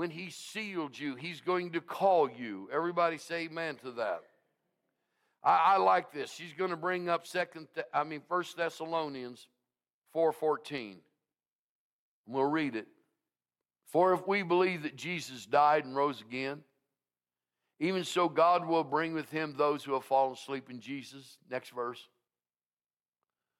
[0.00, 2.70] when He sealed you, He's going to call you.
[2.72, 4.22] Everybody say amen to that.
[5.44, 6.32] I, I like this.
[6.32, 9.46] She's going to bring up second, I mean, First Thessalonians
[10.16, 10.94] 4.14.
[12.26, 12.86] We'll read it.
[13.92, 16.62] For if we believe that Jesus died and rose again,
[17.78, 21.36] even so God will bring with him those who have fallen asleep in Jesus.
[21.50, 22.08] Next verse.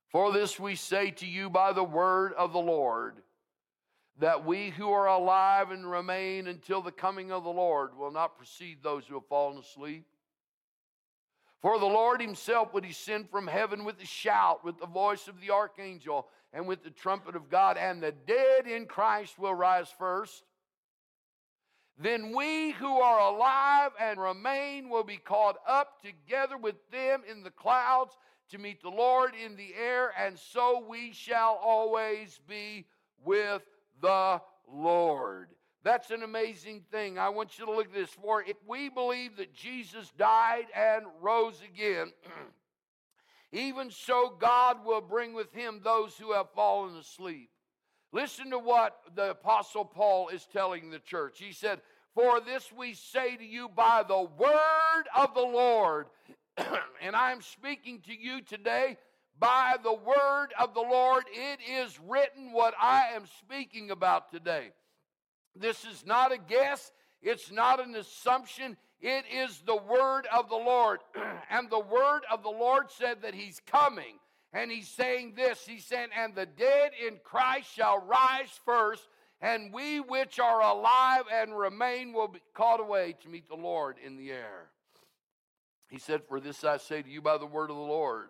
[0.08, 3.16] For this we say to you by the word of the Lord,
[4.20, 8.36] that we who are alive and remain until the coming of the Lord will not
[8.36, 10.04] precede those who have fallen asleep.
[11.62, 15.40] For the Lord himself will descend from heaven with a shout, with the voice of
[15.40, 19.92] the archangel, and with the trumpet of God, and the dead in Christ will rise
[19.98, 20.42] first.
[21.98, 27.42] Then we who are alive and remain will be caught up together with them in
[27.42, 28.16] the clouds
[28.50, 32.86] to meet the Lord in the air, and so we shall always be
[33.22, 33.62] with
[34.00, 34.40] the
[34.72, 35.48] Lord.
[35.82, 37.18] That's an amazing thing.
[37.18, 38.10] I want you to look at this.
[38.10, 42.12] For if we believe that Jesus died and rose again,
[43.52, 47.50] even so God will bring with him those who have fallen asleep.
[48.12, 51.38] Listen to what the Apostle Paul is telling the church.
[51.38, 51.80] He said,
[52.14, 56.06] For this we say to you by the word of the Lord.
[57.00, 58.98] and I'm speaking to you today
[59.40, 61.24] by the word of the Lord.
[61.32, 64.68] It is written what I am speaking about today.
[65.56, 68.76] This is not a guess, it's not an assumption.
[69.00, 71.00] It is the word of the Lord.
[71.50, 74.18] and the word of the Lord said that he's coming.
[74.52, 79.06] And he's saying this He said, And the dead in Christ shall rise first,
[79.40, 83.96] and we which are alive and remain will be caught away to meet the Lord
[84.04, 84.68] in the air.
[85.88, 88.28] He said, For this I say to you by the word of the Lord,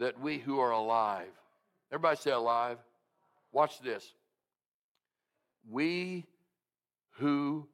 [0.00, 1.28] that we who are alive,
[1.92, 2.78] everybody say alive.
[3.52, 4.12] Watch this.
[5.70, 6.26] We
[7.18, 7.68] who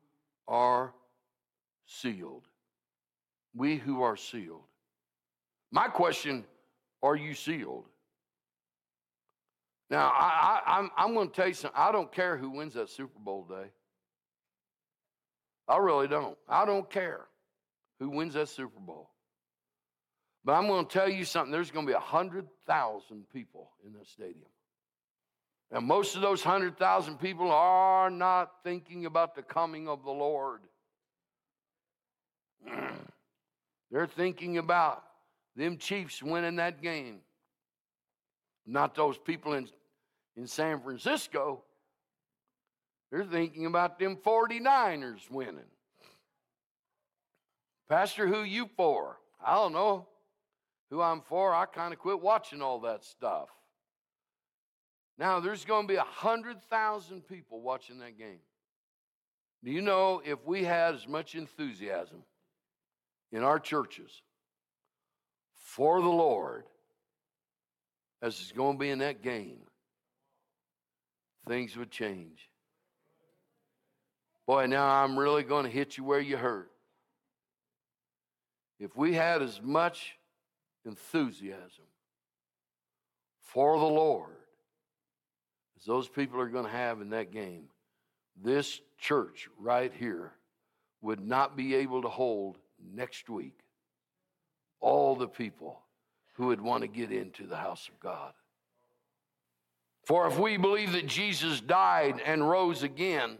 [0.48, 0.92] are
[1.86, 2.48] sealed.
[3.54, 4.64] We who are sealed.
[5.70, 6.44] My question
[7.02, 7.84] are you sealed?
[9.88, 11.78] Now, I, I, I'm, I'm going to tell you something.
[11.80, 13.70] I don't care who wins that Super Bowl day.
[15.68, 16.36] I really don't.
[16.48, 17.26] I don't care
[18.00, 19.10] who wins that Super Bowl.
[20.46, 21.50] But I'm going to tell you something.
[21.50, 24.46] There's going to be 100,000 people in that stadium.
[25.72, 30.60] And most of those 100,000 people are not thinking about the coming of the Lord.
[33.90, 35.02] They're thinking about
[35.56, 37.18] them Chiefs winning that game.
[38.64, 39.68] Not those people in,
[40.36, 41.64] in San Francisco.
[43.10, 45.58] They're thinking about them 49ers winning.
[47.88, 49.16] Pastor, who you for?
[49.44, 50.06] I don't know
[50.90, 51.54] who I'm for.
[51.54, 53.48] I kind of quit watching all that stuff.
[55.18, 58.40] Now, there's going to be 100,000 people watching that game.
[59.64, 62.22] Do you know if we had as much enthusiasm
[63.32, 64.22] in our churches
[65.54, 66.64] for the Lord
[68.22, 69.58] as is going to be in that game,
[71.46, 72.50] things would change.
[74.46, 76.70] Boy, now I'm really going to hit you where you hurt.
[78.78, 80.16] If we had as much
[80.86, 81.84] enthusiasm
[83.40, 84.36] for the Lord
[85.78, 87.64] as those people are going to have in that game,
[88.42, 90.32] this church right here
[91.02, 92.58] would not be able to hold
[92.94, 93.58] next week
[94.80, 95.80] all the people
[96.34, 98.32] who would want to get into the house of God.
[100.04, 103.38] For if we believe that Jesus died and rose again,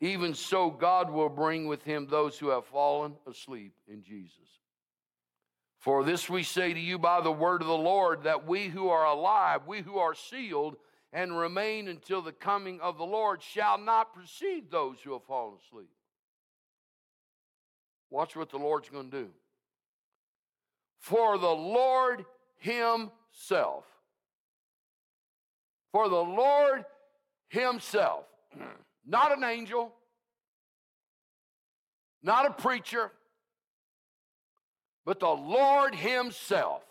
[0.00, 4.57] even so God will bring with him those who have fallen asleep in Jesus.
[5.88, 8.90] For this we say to you by the word of the Lord, that we who
[8.90, 10.76] are alive, we who are sealed,
[11.14, 15.54] and remain until the coming of the Lord shall not precede those who have fallen
[15.56, 15.88] asleep.
[18.10, 19.28] Watch what the Lord's going to do.
[20.98, 22.26] For the Lord
[22.58, 23.86] Himself,
[25.90, 26.84] for the Lord
[27.48, 28.26] Himself,
[29.06, 29.94] not an angel,
[32.22, 33.10] not a preacher,
[35.08, 36.82] but the Lord Himself.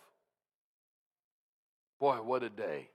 [1.99, 2.89] Boy, what a day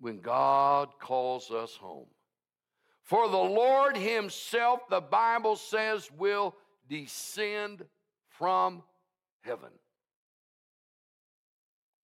[0.00, 2.08] when God calls us home.
[3.04, 6.56] For the Lord Himself, the Bible says, will
[6.88, 7.84] descend
[8.30, 8.82] from
[9.42, 9.70] heaven.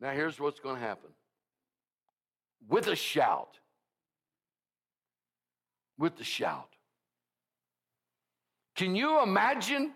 [0.00, 1.10] Now, here's what's going to happen
[2.68, 3.58] with a shout.
[5.98, 6.68] With the shout.
[8.76, 9.90] Can you imagine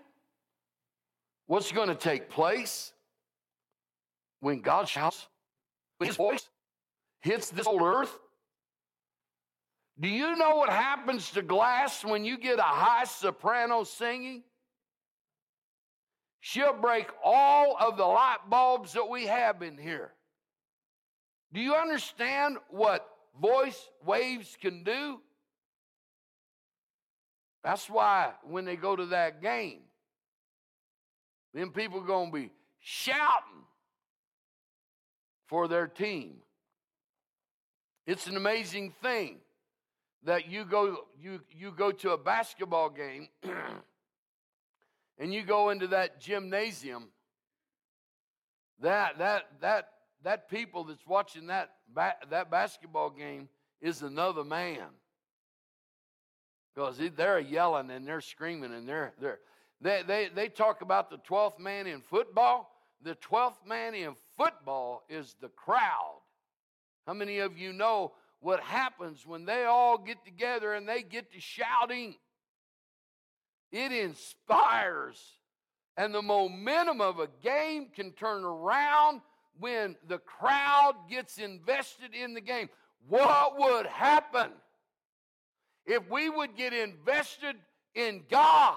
[1.49, 2.93] what's going to take place
[4.39, 5.27] when God shouts
[6.01, 6.49] his voice?
[7.21, 8.17] hits this old earth?
[10.01, 14.45] Do you know what happens to glass when you get a high soprano singing?
[16.41, 20.13] She'll break all of the light bulbs that we have in here.
[21.53, 23.09] Do you understand what
[23.41, 25.19] voice waves can do?
[27.65, 29.81] That's why when they go to that game,
[31.59, 33.65] then people are going to be shouting
[35.47, 36.37] for their team.
[38.07, 39.39] It's an amazing thing
[40.25, 43.29] that you go you you go to a basketball game
[45.19, 47.09] and you go into that gymnasium
[48.81, 49.89] that that that
[50.23, 53.49] that people that's watching that ba- that basketball game
[53.81, 54.87] is another man
[56.75, 59.39] because they're yelling and they're screaming and they're they're
[59.81, 62.70] they, they, they talk about the 12th man in football.
[63.03, 66.20] The 12th man in football is the crowd.
[67.07, 71.33] How many of you know what happens when they all get together and they get
[71.33, 72.16] to shouting?
[73.70, 75.20] It inspires.
[75.97, 79.20] And the momentum of a game can turn around
[79.59, 82.68] when the crowd gets invested in the game.
[83.09, 84.51] What would happen
[85.87, 87.57] if we would get invested
[87.95, 88.76] in God?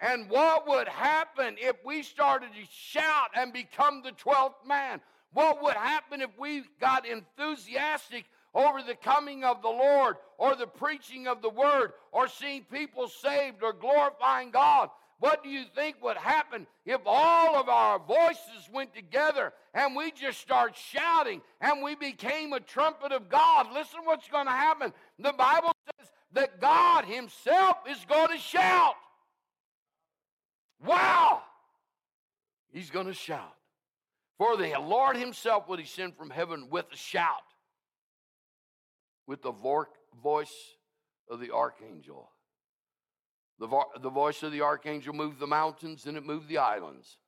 [0.00, 5.00] And what would happen if we started to shout and become the 12th man?
[5.32, 8.24] What would happen if we got enthusiastic
[8.54, 13.08] over the coming of the Lord or the preaching of the word or seeing people
[13.08, 14.88] saved or glorifying God?
[15.20, 20.12] What do you think would happen if all of our voices went together and we
[20.12, 23.66] just start shouting and we became a trumpet of God?
[23.74, 24.94] Listen what's going to happen.
[25.18, 28.94] The Bible says that God Himself is going to shout.
[30.84, 31.42] Wow!
[32.72, 33.54] He's going to shout.
[34.38, 37.42] For the Lord Himself will descend from heaven with a shout,
[39.26, 39.52] with the
[40.22, 40.54] voice
[41.28, 42.30] of the archangel.
[43.58, 47.18] The, vo- the voice of the archangel moved the mountains and it moved the islands.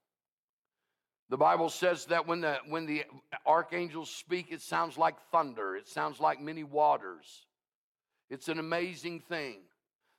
[1.29, 3.05] The Bible says that when the, when the
[3.47, 7.47] archangels speak, it sounds like thunder, it sounds like many waters.
[8.31, 9.61] It's an amazing thing.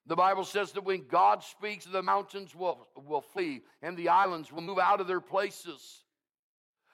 [0.05, 4.51] The Bible says that when God speaks, the mountains will, will flee and the islands
[4.51, 6.03] will move out of their places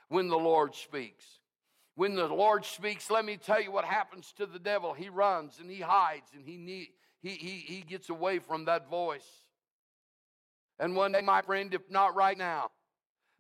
[0.10, 1.26] when the Lord speaks.
[1.96, 4.94] When the Lord speaks, let me tell you what happens to the devil.
[4.94, 6.90] He runs and he hides and he, need,
[7.22, 9.28] he, he, he gets away from that voice.
[10.80, 12.72] And one day, my friend, if not right now,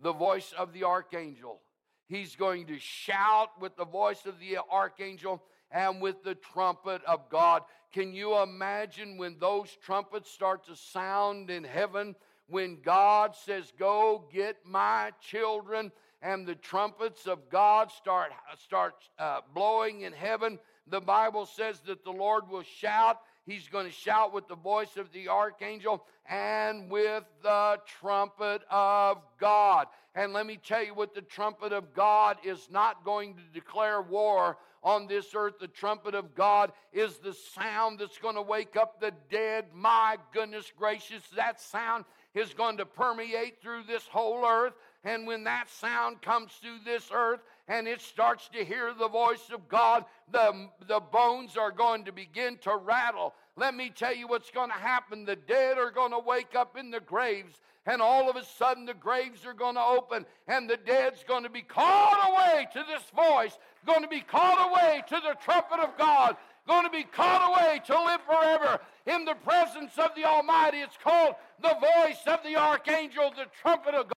[0.01, 1.61] the voice of the archangel,
[2.07, 5.41] he's going to shout with the voice of the archangel
[5.71, 7.63] and with the trumpet of God.
[7.93, 12.15] Can you imagine when those trumpets start to sound in heaven?
[12.47, 15.91] When God says, Go get my children,
[16.21, 22.03] and the trumpets of God start, start uh, blowing in heaven, the Bible says that
[22.03, 26.87] the Lord will shout He's going to shout with the voice of the archangel and
[26.87, 29.87] with the trumpet of God.
[30.13, 34.03] And let me tell you what the trumpet of God is not going to declare
[34.03, 35.59] war on this earth.
[35.59, 39.65] The trumpet of God is the sound that's going to wake up the dead.
[39.73, 44.73] My goodness gracious, that sound is going to permeate through this whole earth.
[45.03, 49.49] And when that sound comes through this earth and it starts to hear the voice
[49.53, 53.33] of God, the, the bones are going to begin to rattle.
[53.55, 55.25] Let me tell you what's going to happen.
[55.25, 58.85] The dead are going to wake up in the graves, and all of a sudden
[58.85, 62.83] the graves are going to open, and the dead's going to be called away to
[62.87, 66.35] this voice, going to be called away to the trumpet of God,
[66.67, 70.79] going to be called away to live forever in the presence of the Almighty.
[70.79, 74.13] It's called the voice of the archangel, the trumpet of God.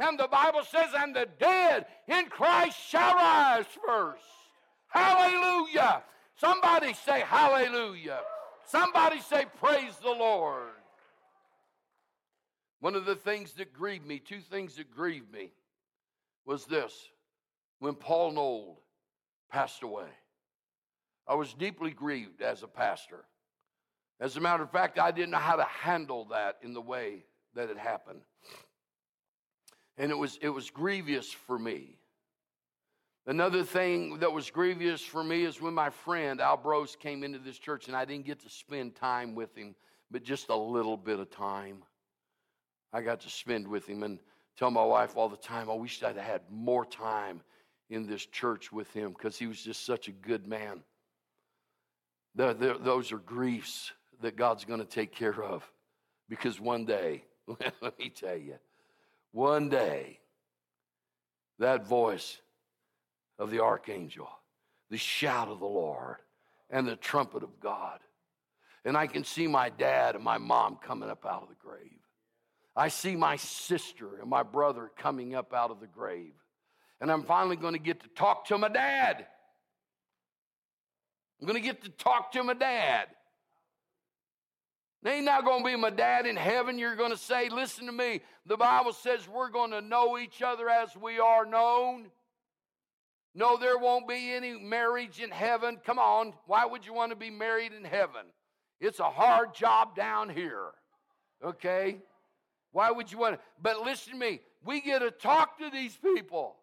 [0.00, 4.24] And the Bible says, and the dead in Christ shall rise first.
[4.88, 6.02] Hallelujah.
[6.36, 8.20] Somebody say hallelujah.
[8.66, 10.70] Somebody say, Praise the Lord.
[12.80, 15.52] One of the things that grieved me, two things that grieved me,
[16.46, 16.94] was this
[17.78, 18.78] when Paul Nold
[19.50, 20.08] passed away.
[21.28, 23.24] I was deeply grieved as a pastor.
[24.18, 27.24] As a matter of fact, I didn't know how to handle that in the way
[27.54, 28.20] that it happened.
[30.00, 31.98] And it was, it was grievous for me.
[33.26, 37.38] Another thing that was grievous for me is when my friend Al Bros came into
[37.38, 39.74] this church and I didn't get to spend time with him,
[40.10, 41.82] but just a little bit of time.
[42.94, 44.18] I got to spend with him and
[44.56, 47.42] tell my wife all the time, I wish I'd had more time
[47.90, 50.80] in this church with him because he was just such a good man.
[52.36, 53.92] The, the, those are griefs
[54.22, 55.70] that God's going to take care of
[56.26, 57.24] because one day,
[57.82, 58.54] let me tell you,
[59.32, 60.18] one day,
[61.58, 62.38] that voice
[63.38, 64.28] of the archangel,
[64.90, 66.16] the shout of the Lord,
[66.68, 68.00] and the trumpet of God.
[68.84, 71.98] And I can see my dad and my mom coming up out of the grave.
[72.74, 76.32] I see my sister and my brother coming up out of the grave.
[77.00, 79.26] And I'm finally going to get to talk to my dad.
[81.40, 83.08] I'm going to get to talk to my dad.
[85.06, 86.78] Ain't not going to be my dad in heaven.
[86.78, 88.20] You're going to say, listen to me.
[88.44, 92.10] The Bible says we're going to know each other as we are known.
[93.34, 95.78] No, there won't be any marriage in heaven.
[95.86, 96.34] Come on.
[96.46, 98.26] Why would you want to be married in heaven?
[98.78, 100.68] It's a hard job down here.
[101.42, 101.98] Okay?
[102.72, 103.40] Why would you want to?
[103.62, 104.40] But listen to me.
[104.64, 106.56] We get to talk to these people.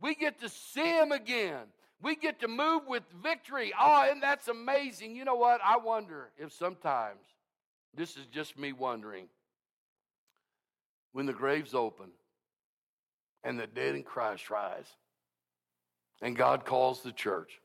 [0.00, 1.66] We get to see them again.
[2.02, 3.72] We get to move with victory.
[3.78, 5.14] Oh, and that's amazing.
[5.14, 5.60] You know what?
[5.64, 7.20] I wonder if sometimes
[7.96, 9.28] this is just me wondering.
[11.12, 12.10] When the grave's open
[13.44, 14.88] and the dead in Christ rise,
[16.20, 17.60] and God calls the church,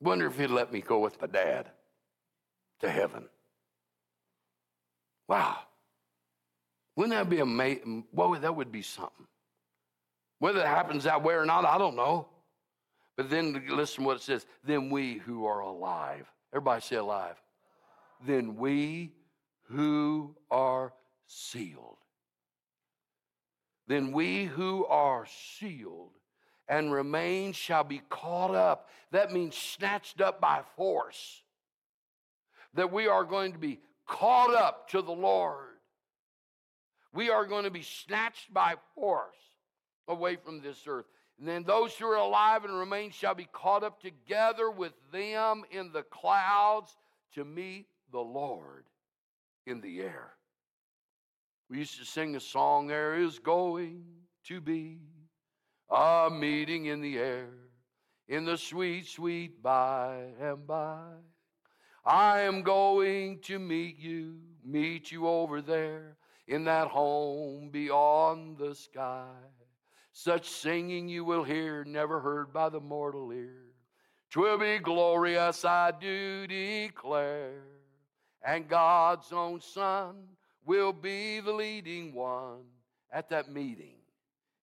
[0.00, 1.70] wonder if He'd let me go with my dad
[2.80, 3.26] to heaven.
[5.28, 5.58] Wow.
[6.96, 8.04] Wouldn't that be amazing?
[8.12, 9.26] Well, that would be something.
[10.38, 12.28] Whether it happens that way or not, I don't know.
[13.16, 14.46] But then listen what it says.
[14.64, 17.36] Then we who are alive, everybody say alive
[18.26, 19.12] than we
[19.68, 20.92] who are
[21.26, 21.98] sealed.
[23.86, 25.26] Then we who are
[25.58, 26.12] sealed
[26.68, 28.88] and remain shall be caught up.
[29.10, 31.42] That means snatched up by force.
[32.74, 35.74] That we are going to be caught up to the Lord.
[37.12, 39.36] We are going to be snatched by force
[40.08, 41.06] away from this earth.
[41.38, 45.64] And then those who are alive and remain shall be caught up together with them
[45.70, 46.96] in the clouds
[47.34, 48.84] to meet the Lord
[49.66, 50.34] in the air.
[51.68, 54.04] We used to sing a song, There is going
[54.44, 55.00] to be
[55.90, 57.50] a meeting in the air,
[58.28, 61.08] in the sweet, sweet by and by.
[62.04, 68.76] I am going to meet you, meet you over there in that home beyond the
[68.76, 69.34] sky.
[70.12, 73.72] Such singing you will hear, never heard by the mortal ear.
[74.30, 77.73] Twill be glorious, I do declare
[78.44, 80.16] and God's own Son
[80.66, 82.62] will be the leading one
[83.12, 83.96] at that meeting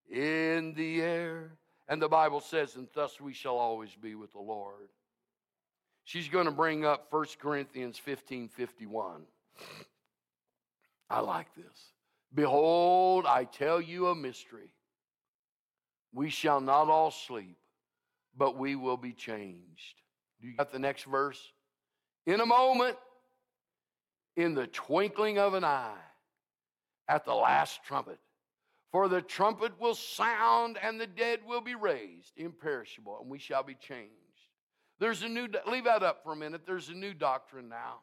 [0.09, 1.51] in the air.
[1.88, 4.89] And the Bible says, and thus we shall always be with the Lord.
[6.03, 9.21] She's going to bring up 1 Corinthians 15 51.
[11.09, 11.93] I like this.
[12.34, 14.73] Behold, I tell you a mystery.
[16.13, 17.57] We shall not all sleep,
[18.38, 20.01] but we will be changed.
[20.41, 21.39] Do you got the next verse?
[22.25, 22.97] In a moment,
[24.36, 25.97] in the twinkling of an eye
[27.07, 28.19] at the last trumpet.
[28.91, 33.63] For the trumpet will sound and the dead will be raised imperishable, and we shall
[33.63, 34.11] be changed.
[34.99, 36.61] There's a new, leave that up for a minute.
[36.65, 38.01] There's a new doctrine now.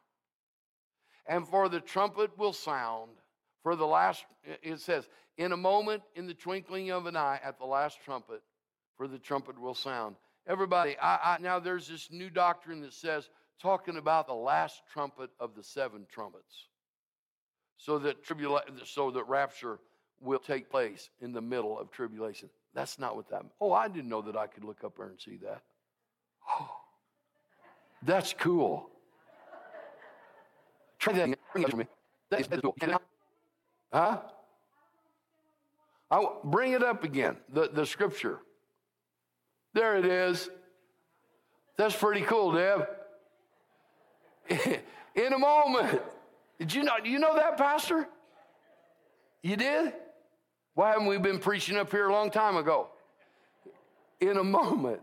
[1.27, 3.11] And for the trumpet will sound,
[3.61, 4.25] for the last,
[4.63, 5.07] it says,
[5.37, 8.41] in a moment, in the twinkling of an eye, at the last trumpet,
[8.97, 10.15] for the trumpet will sound.
[10.47, 13.29] Everybody, I, I, now there's this new doctrine that says
[13.61, 16.67] talking about the last trumpet of the seven trumpets.
[17.77, 19.79] So that tribula- so that rapture
[20.19, 22.49] will take place in the middle of tribulation.
[22.73, 23.53] That's not what that means.
[23.61, 25.61] Oh, I didn't know that I could look up there and see that.
[26.49, 26.69] Oh,
[28.03, 28.89] that's cool.
[30.99, 31.39] Try that.
[31.53, 31.87] Bring it to me.
[32.29, 32.75] That's cool.
[33.91, 34.19] Huh?
[36.11, 38.39] I'll bring it up again, the, the scripture.
[39.73, 40.49] There it is.
[41.77, 42.87] That's pretty cool, Deb.
[45.15, 46.01] in a moment.
[46.57, 48.07] Did you know, do you know that, Pastor?
[49.41, 49.93] You did?
[50.73, 52.87] Why haven't we been preaching up here a long time ago?
[54.19, 55.01] In a moment,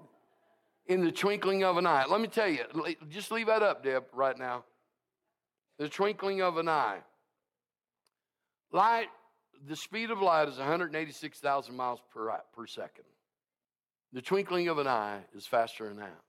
[0.86, 2.04] in the twinkling of an eye.
[2.08, 2.64] Let me tell you,
[3.08, 4.64] just leave that up, Deb, right now.
[5.78, 6.98] The twinkling of an eye.
[8.72, 9.08] Light,
[9.66, 13.04] the speed of light is 186,000 miles per, per second.
[14.12, 16.20] The twinkling of an eye is faster than that.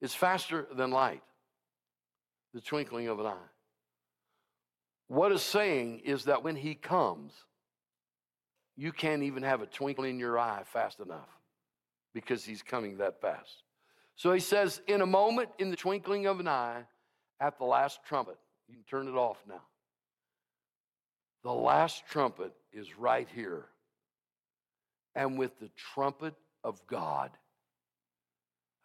[0.00, 1.22] It's faster than light,
[2.54, 3.50] the twinkling of an eye.
[5.08, 7.32] What it's saying is that when he comes,
[8.76, 11.28] you can't even have a twinkle in your eye fast enough
[12.14, 13.62] because he's coming that fast.
[14.16, 16.84] So he says, in a moment, in the twinkling of an eye,
[17.40, 18.36] at the last trumpet,
[18.68, 19.62] you can turn it off now.
[21.42, 23.64] The last trumpet is right here.
[25.14, 27.30] And with the trumpet of God,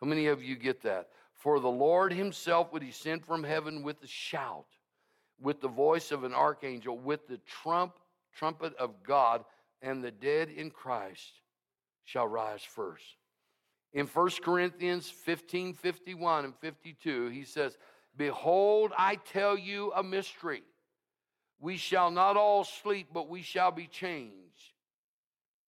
[0.02, 1.10] how many of you get that?
[1.34, 4.66] For the Lord himself would descend from heaven with a shout,
[5.40, 7.94] with the voice of an archangel, with the trump,
[8.34, 9.46] trumpet of God,
[9.82, 11.42] and the dead in Christ
[12.04, 13.04] shall rise first.
[13.94, 17.78] In 1 Corinthians 15 51 and 52, he says,
[18.18, 20.64] Behold, I tell you a mystery.
[21.60, 24.74] we shall not all sleep, but we shall be changed.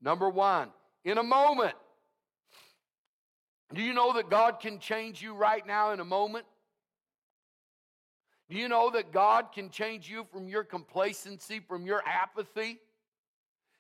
[0.02, 0.70] Number one,
[1.04, 1.74] in a moment.
[3.74, 6.46] Do you know that God can change you right now in a moment?
[8.50, 12.80] Do you know that God can change you from your complacency, from your apathy,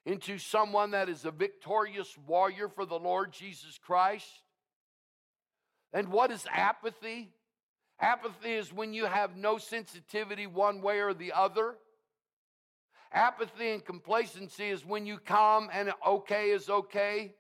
[0.06, 4.28] into someone that is a victorious warrior for the Lord Jesus Christ?
[5.94, 7.30] And what is apathy?
[8.00, 11.76] Apathy is when you have no sensitivity one way or the other.
[13.14, 17.34] Apathy and complacency is when you come and okay is okay.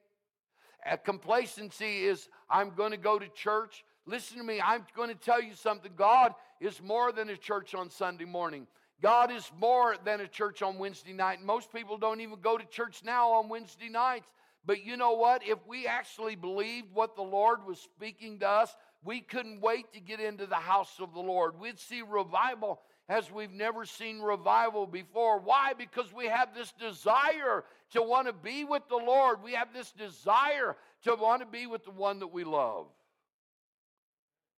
[0.86, 3.84] Uh, complacency is I'm going to go to church.
[4.05, 5.91] Listen to me, I'm going to tell you something.
[5.95, 8.67] God is more than a church on Sunday morning.
[9.01, 11.43] God is more than a church on Wednesday night.
[11.43, 14.28] Most people don't even go to church now on Wednesday nights.
[14.65, 15.43] But you know what?
[15.45, 19.99] If we actually believed what the Lord was speaking to us, we couldn't wait to
[19.99, 21.59] get into the house of the Lord.
[21.59, 25.39] We'd see revival as we've never seen revival before.
[25.39, 25.74] Why?
[25.78, 29.41] Because we have this desire to want to be with the Lord.
[29.41, 32.88] We have this desire to want to be with the one that we love.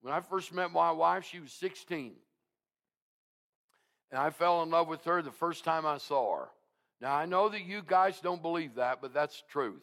[0.00, 2.12] When I first met my wife, she was 16.
[4.10, 6.48] And I fell in love with her the first time I saw her.
[7.00, 9.82] Now, I know that you guys don't believe that, but that's the truth.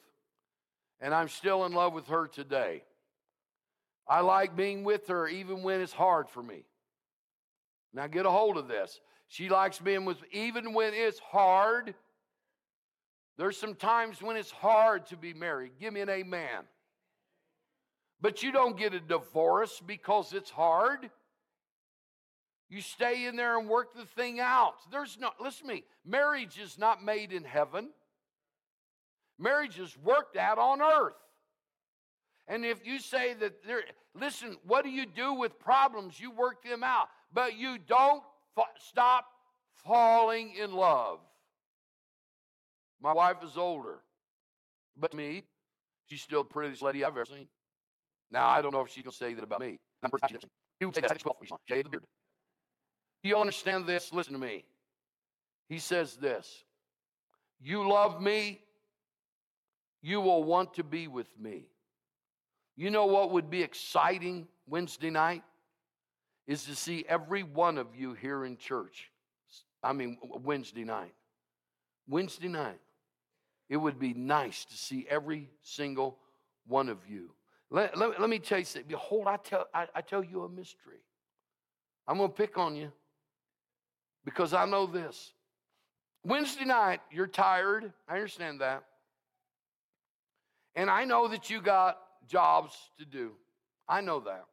[0.99, 2.83] And I'm still in love with her today.
[4.07, 6.65] I like being with her even when it's hard for me.
[7.95, 8.99] Now get a hold of this.
[9.27, 11.95] She likes being with, even when it's hard.
[13.37, 15.71] There's some times when it's hard to be married.
[15.79, 16.65] Give me an amen.
[18.19, 21.09] But you don't get a divorce because it's hard.
[22.69, 24.75] You stay in there and work the thing out.
[24.91, 27.89] There's no, listen to me, marriage is not made in heaven.
[29.39, 31.13] Marriage is worked out on earth.
[32.47, 33.83] And if you say that there,
[34.13, 36.19] listen, what do you do with problems?
[36.19, 38.23] You work them out but you don't
[38.79, 39.25] stop
[39.83, 41.19] falling in love.
[43.01, 43.99] My wife is older,
[44.97, 45.43] but me,
[46.07, 47.47] she's still the prettiest lady I've ever seen.
[48.31, 49.77] Now, I don't know if she can say that about me.
[50.79, 52.03] You say that 12 shave the beard.
[53.21, 54.13] Do you understand this?
[54.13, 54.63] Listen to me.
[55.67, 56.63] He says this
[57.59, 58.61] You love me,
[60.01, 61.67] you will want to be with me.
[62.77, 65.43] You know what would be exciting Wednesday night?
[66.47, 69.09] Is to see every one of you here in church.
[69.81, 71.13] I mean, Wednesday night.
[72.07, 72.79] Wednesday night.
[73.69, 76.17] It would be nice to see every single
[76.67, 77.31] one of you.
[77.71, 78.87] Let, let, let me tell you something.
[78.87, 80.99] Behold, I tell, I, I tell you a mystery.
[82.07, 82.91] I'm going to pick on you
[84.23, 85.33] because I know this.
[86.23, 87.91] Wednesday night, you're tired.
[88.07, 88.83] I understand that.
[90.75, 93.31] And I know that you got jobs to do.
[93.87, 94.45] I know that.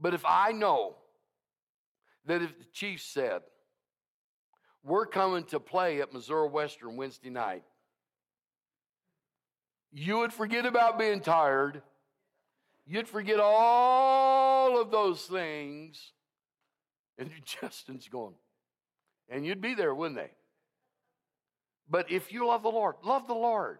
[0.00, 0.96] But if I know
[2.26, 3.42] that if the chief said,
[4.82, 7.64] we're coming to play at Missouri Western Wednesday night,
[9.92, 11.82] you would forget about being tired.
[12.86, 16.12] You'd forget all of those things.
[17.18, 18.34] And Justin's going.
[19.28, 20.30] And you'd be there, wouldn't they?
[21.88, 23.78] But if you love the Lord, love the Lord.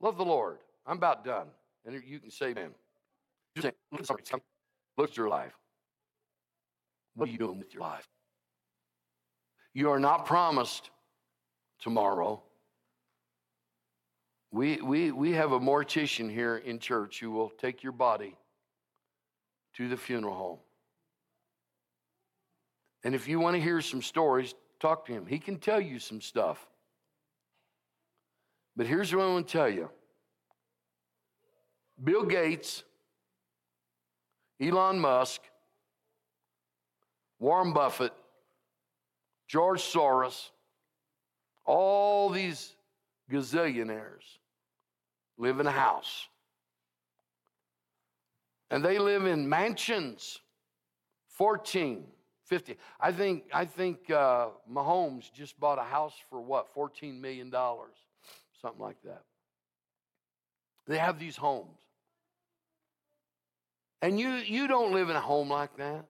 [0.00, 0.58] Love the Lord.
[0.86, 1.46] I'm about done.
[1.84, 2.70] And you can say, man.
[4.98, 5.54] At your life.
[7.14, 8.06] What are you doing with your life?
[9.72, 10.90] You are not promised
[11.80, 12.42] tomorrow.
[14.52, 18.36] We, we, we have a mortician here in church who will take your body
[19.76, 20.58] to the funeral home.
[23.04, 25.24] And if you want to hear some stories, talk to him.
[25.26, 26.66] He can tell you some stuff.
[28.76, 29.90] But here's what I want to tell you
[32.02, 32.84] Bill Gates
[34.60, 35.40] Elon Musk,
[37.38, 38.12] Warren Buffett,
[39.48, 40.50] George Soros,
[41.64, 42.76] all these
[43.30, 44.38] gazillionaires
[45.38, 46.28] live in a house.
[48.70, 50.38] And they live in mansions,
[51.28, 52.04] 14,
[52.44, 52.76] 50.
[53.00, 58.80] I think, I think uh, Mahomes just bought a house for what, $14 million, something
[58.80, 59.22] like that.
[60.86, 61.79] They have these homes.
[64.02, 66.06] And you, you don't live in a home like that.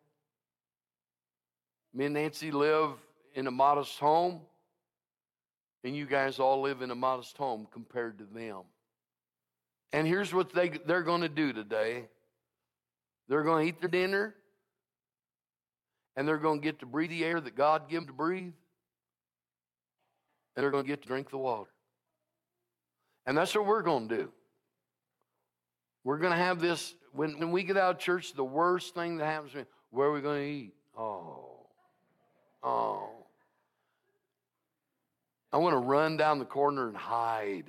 [1.92, 2.92] Me and Nancy live
[3.34, 4.40] in a modest home,
[5.82, 8.62] and you guys all live in a modest home compared to them.
[9.92, 12.08] And here's what they, they're going to do today
[13.28, 14.34] they're going to eat their dinner,
[16.16, 18.52] and they're going to get to breathe the air that God gave them to breathe,
[20.56, 21.70] and they're going to get to drink the water.
[23.26, 24.32] And that's what we're going to do.
[26.02, 29.16] We're going to have this when, when we get out of church, the worst thing
[29.18, 30.72] that happens to me, where are we going to eat?
[30.96, 31.66] Oh.
[32.62, 33.08] Oh.
[35.52, 37.64] I want to run down the corner and hide.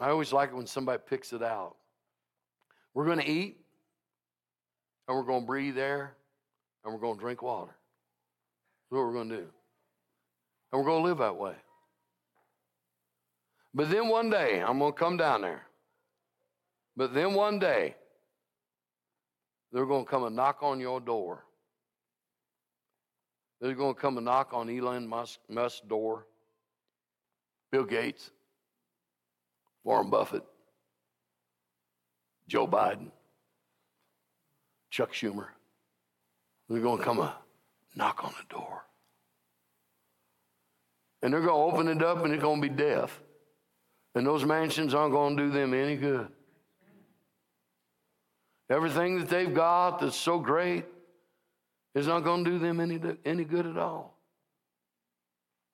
[0.00, 1.76] I always like it when somebody picks it out.
[2.94, 3.58] We're going to eat,
[5.06, 6.14] and we're going to breathe air,
[6.84, 7.72] and we're going to drink water.
[8.90, 9.46] That's what we're going to do.
[10.72, 11.54] And we're going to live that way.
[13.74, 15.66] But then one day, I'm going to come down there.
[16.96, 17.96] But then one day,
[19.72, 21.44] they're going to come and knock on your door.
[23.60, 26.26] They're going to come and knock on Elon Musk, Musk's door.
[27.72, 28.30] Bill Gates,
[29.82, 30.44] Warren Buffett,
[32.46, 33.10] Joe Biden,
[34.90, 35.46] Chuck Schumer.
[36.68, 37.30] They're going to come and
[37.96, 38.84] knock on the door.
[41.22, 43.18] And they're going to open it up and it's going to be death.
[44.14, 46.28] And those mansions aren't going to do them any good.
[48.72, 50.86] Everything that they've got that's so great
[51.94, 54.16] is not going to do them any, any good at all.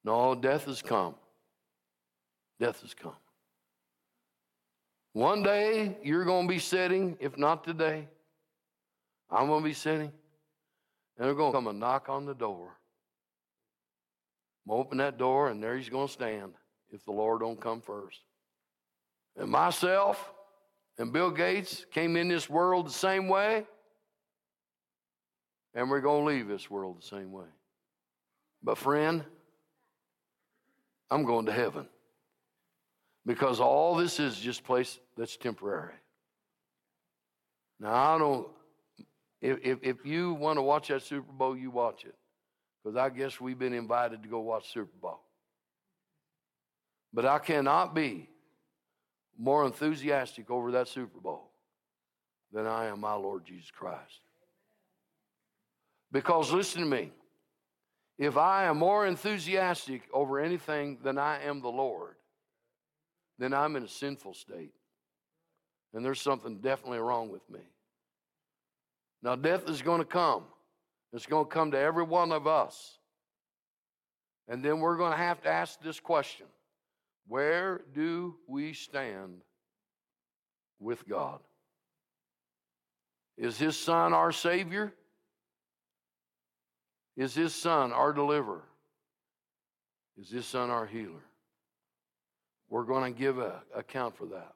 [0.02, 1.14] No, death has come.
[2.58, 3.14] Death has come.
[5.12, 8.08] One day you're going to be sitting, if not today,
[9.30, 10.10] I'm going to be sitting,
[11.18, 12.80] and they're going to come and knock on the door.
[14.66, 16.54] I'm open that door, and there he's going to stand
[16.90, 18.18] if the Lord don't come first.
[19.36, 20.32] And myself
[20.98, 23.64] and Bill Gates came in this world the same way,
[25.74, 27.46] and we're going to leave this world the same way.
[28.62, 29.24] But, friend,
[31.10, 31.86] I'm going to heaven
[33.24, 35.94] because all this is just place that's temporary.
[37.78, 38.48] Now, I don't,
[39.40, 42.16] if, if, if you want to watch that Super Bowl, you watch it
[42.82, 45.20] because I guess we've been invited to go watch Super Bowl.
[47.12, 48.28] But I cannot be
[49.38, 51.50] more enthusiastic over that Super Bowl
[52.52, 54.20] than I am my Lord Jesus Christ.
[56.10, 57.12] Because listen to me,
[58.18, 62.16] if I am more enthusiastic over anything than I am the Lord,
[63.38, 64.72] then I'm in a sinful state.
[65.94, 67.60] And there's something definitely wrong with me.
[69.22, 70.44] Now, death is going to come.
[71.12, 72.98] It's going to come to every one of us.
[74.48, 76.46] And then we're going to have to ask this question
[77.28, 79.42] Where do we stand
[80.80, 81.40] with God?
[83.36, 84.94] Is His Son our Savior?
[87.16, 88.64] Is His Son our deliverer?
[90.16, 91.24] Is His Son our healer?
[92.70, 94.54] We're going to give an account for that.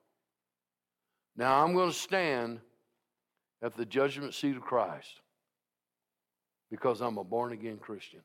[1.36, 2.60] Now, I'm going to stand
[3.62, 5.20] at the judgment seat of Christ
[6.70, 8.20] because I'm a born again Christian.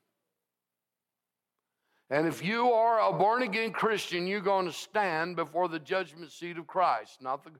[2.09, 6.31] And if you are a born again Christian, you're going to stand before the judgment
[6.31, 7.51] seat of Christ, not the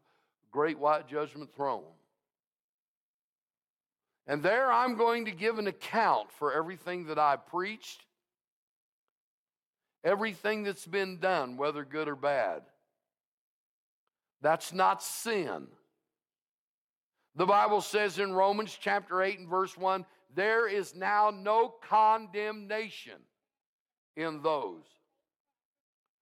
[0.51, 1.83] great white judgment throne.
[4.25, 8.05] And there I'm going to give an account for everything that I preached,
[10.03, 12.61] everything that's been done, whether good or bad.
[14.41, 15.67] That's not sin.
[17.35, 23.15] The Bible says in Romans chapter 8 and verse 1 there is now no condemnation
[24.17, 24.83] in those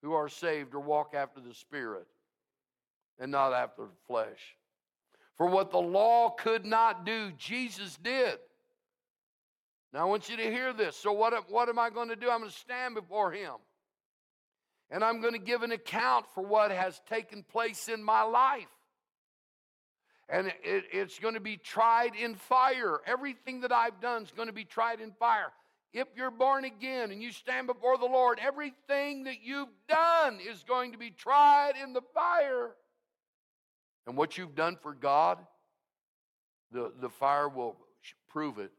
[0.02, 2.06] who are saved or walk after the Spirit
[3.18, 4.56] and not after the flesh.
[5.36, 8.38] For what the law could not do, Jesus did.
[9.92, 10.96] Now I want you to hear this.
[10.96, 12.30] So, what, what am I going to do?
[12.30, 13.54] I'm going to stand before Him.
[14.90, 18.68] And I'm going to give an account for what has taken place in my life.
[20.28, 23.00] And it, it's going to be tried in fire.
[23.06, 25.52] Everything that I've done is going to be tried in fire.
[25.96, 30.62] If you're born again and you stand before the Lord, everything that you've done is
[30.62, 32.72] going to be tried in the fire.
[34.06, 35.38] And what you've done for God,
[36.70, 37.76] the, the fire will
[38.28, 38.72] prove it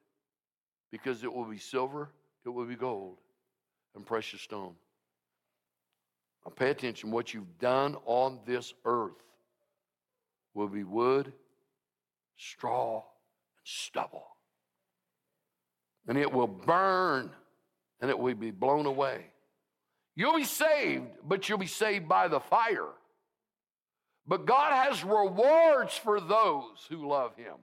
[0.92, 2.12] because it will be silver,
[2.46, 3.18] it will be gold,
[3.96, 4.76] and precious stone.
[6.46, 7.10] Now pay attention.
[7.10, 9.24] What you've done on this earth
[10.54, 11.34] will be wood,
[12.38, 13.04] straw, and
[13.64, 14.37] stubble.
[16.08, 17.32] And it will burn
[18.00, 19.26] and it will be blown away.
[20.16, 22.90] You'll be saved, but you'll be saved by the fire.
[24.26, 27.56] But God has rewards for those who love Him.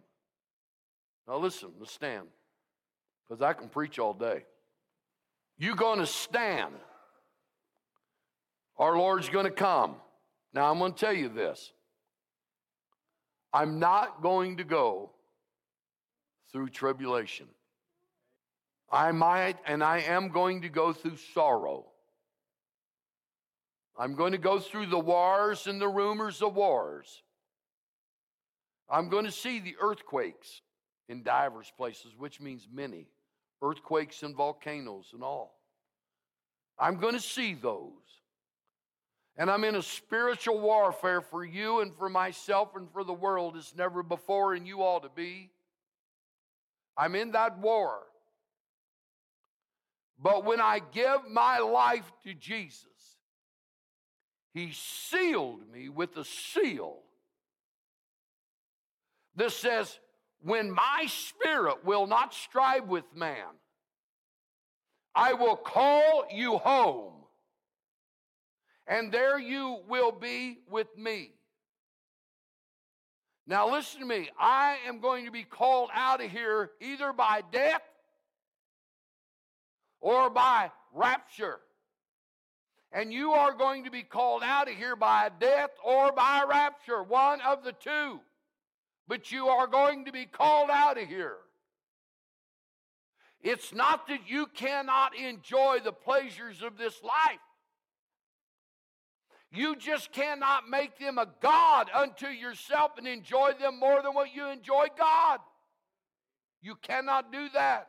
[1.26, 2.28] Now, listen, let's stand,
[3.26, 4.44] because I can preach all day.
[5.58, 6.74] You're going to stand.
[8.76, 9.96] Our Lord's going to come.
[10.52, 11.72] Now, I'm going to tell you this
[13.52, 15.10] I'm not going to go
[16.52, 17.46] through tribulation.
[18.94, 21.86] I might, and I am going to go through sorrow.
[23.98, 27.24] I'm going to go through the wars and the rumors of wars.
[28.88, 30.62] I'm going to see the earthquakes
[31.08, 33.08] in divers places, which means many
[33.60, 35.58] earthquakes and volcanoes and all.
[36.78, 37.90] I'm going to see those.
[39.36, 43.56] And I'm in a spiritual warfare for you and for myself and for the world
[43.56, 45.50] as never before, and you ought to be.
[46.96, 48.02] I'm in that war.
[50.24, 52.86] But when I give my life to Jesus,
[54.54, 57.00] He sealed me with a seal
[59.36, 60.00] that says,
[60.40, 63.44] When my spirit will not strive with man,
[65.14, 67.12] I will call you home,
[68.86, 71.32] and there you will be with me.
[73.46, 74.30] Now, listen to me.
[74.40, 77.82] I am going to be called out of here either by death
[80.04, 81.60] or by rapture.
[82.92, 87.02] And you are going to be called out of here by death or by rapture,
[87.02, 88.20] one of the two.
[89.08, 91.36] But you are going to be called out of here.
[93.42, 97.40] It's not that you cannot enjoy the pleasures of this life.
[99.50, 104.34] You just cannot make them a God unto yourself and enjoy them more than what
[104.34, 105.40] you enjoy God.
[106.60, 107.88] You cannot do that.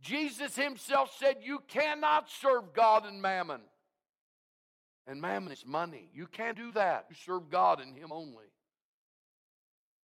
[0.00, 3.60] Jesus himself said, You cannot serve God and mammon.
[5.06, 6.10] And mammon is money.
[6.12, 7.06] You can't do that.
[7.08, 8.46] You serve God and Him only.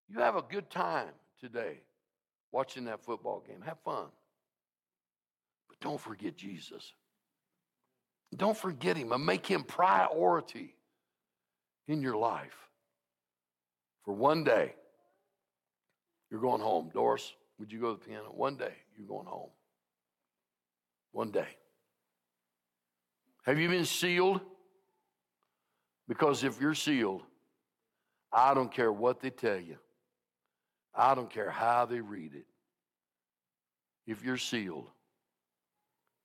[0.07, 1.81] You have a good time today
[2.51, 3.61] watching that football game.
[3.65, 4.07] Have fun.
[5.69, 6.93] But don't forget Jesus.
[8.35, 10.75] Don't forget him and make him priority
[11.87, 12.69] in your life.
[14.05, 14.73] For one day,
[16.29, 16.89] you're going home.
[16.93, 18.31] Doris, would you go to the piano?
[18.33, 19.49] One day, you're going home.
[21.11, 21.47] One day.
[23.43, 24.41] Have you been sealed?
[26.07, 27.23] Because if you're sealed,
[28.31, 29.77] I don't care what they tell you.
[30.93, 32.45] I don't care how they read it.
[34.05, 34.87] If you're sealed,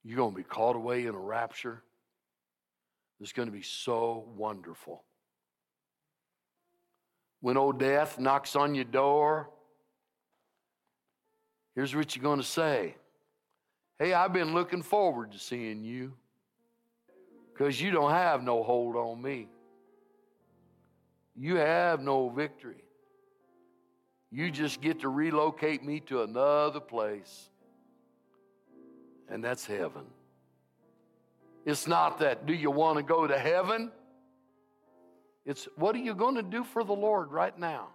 [0.02, 1.82] you're going to be caught away in a rapture
[3.20, 5.02] it's going to be so wonderful.
[7.40, 9.50] When old death knocks on your door,
[11.74, 12.96] here's what you're going to say
[13.98, 16.12] Hey, I've been looking forward to seeing you
[17.52, 19.48] because you don't have no hold on me.
[21.34, 22.84] You have no victory.
[24.30, 27.48] You just get to relocate me to another place,
[29.30, 30.04] and that's heaven.
[31.64, 33.90] It's not that, do you want to go to heaven?
[35.46, 37.88] It's what are you going to do for the Lord right now?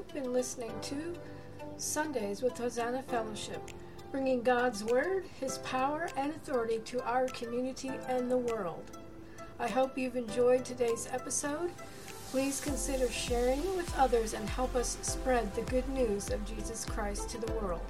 [0.00, 1.14] You've been listening to
[1.76, 3.60] Sundays with Hosanna Fellowship,
[4.10, 8.82] bringing God's Word, His power, and authority to our community and the world.
[9.58, 11.70] I hope you've enjoyed today's episode
[12.30, 17.28] Please consider sharing with others and help us spread the good news of Jesus Christ
[17.30, 17.82] to the world.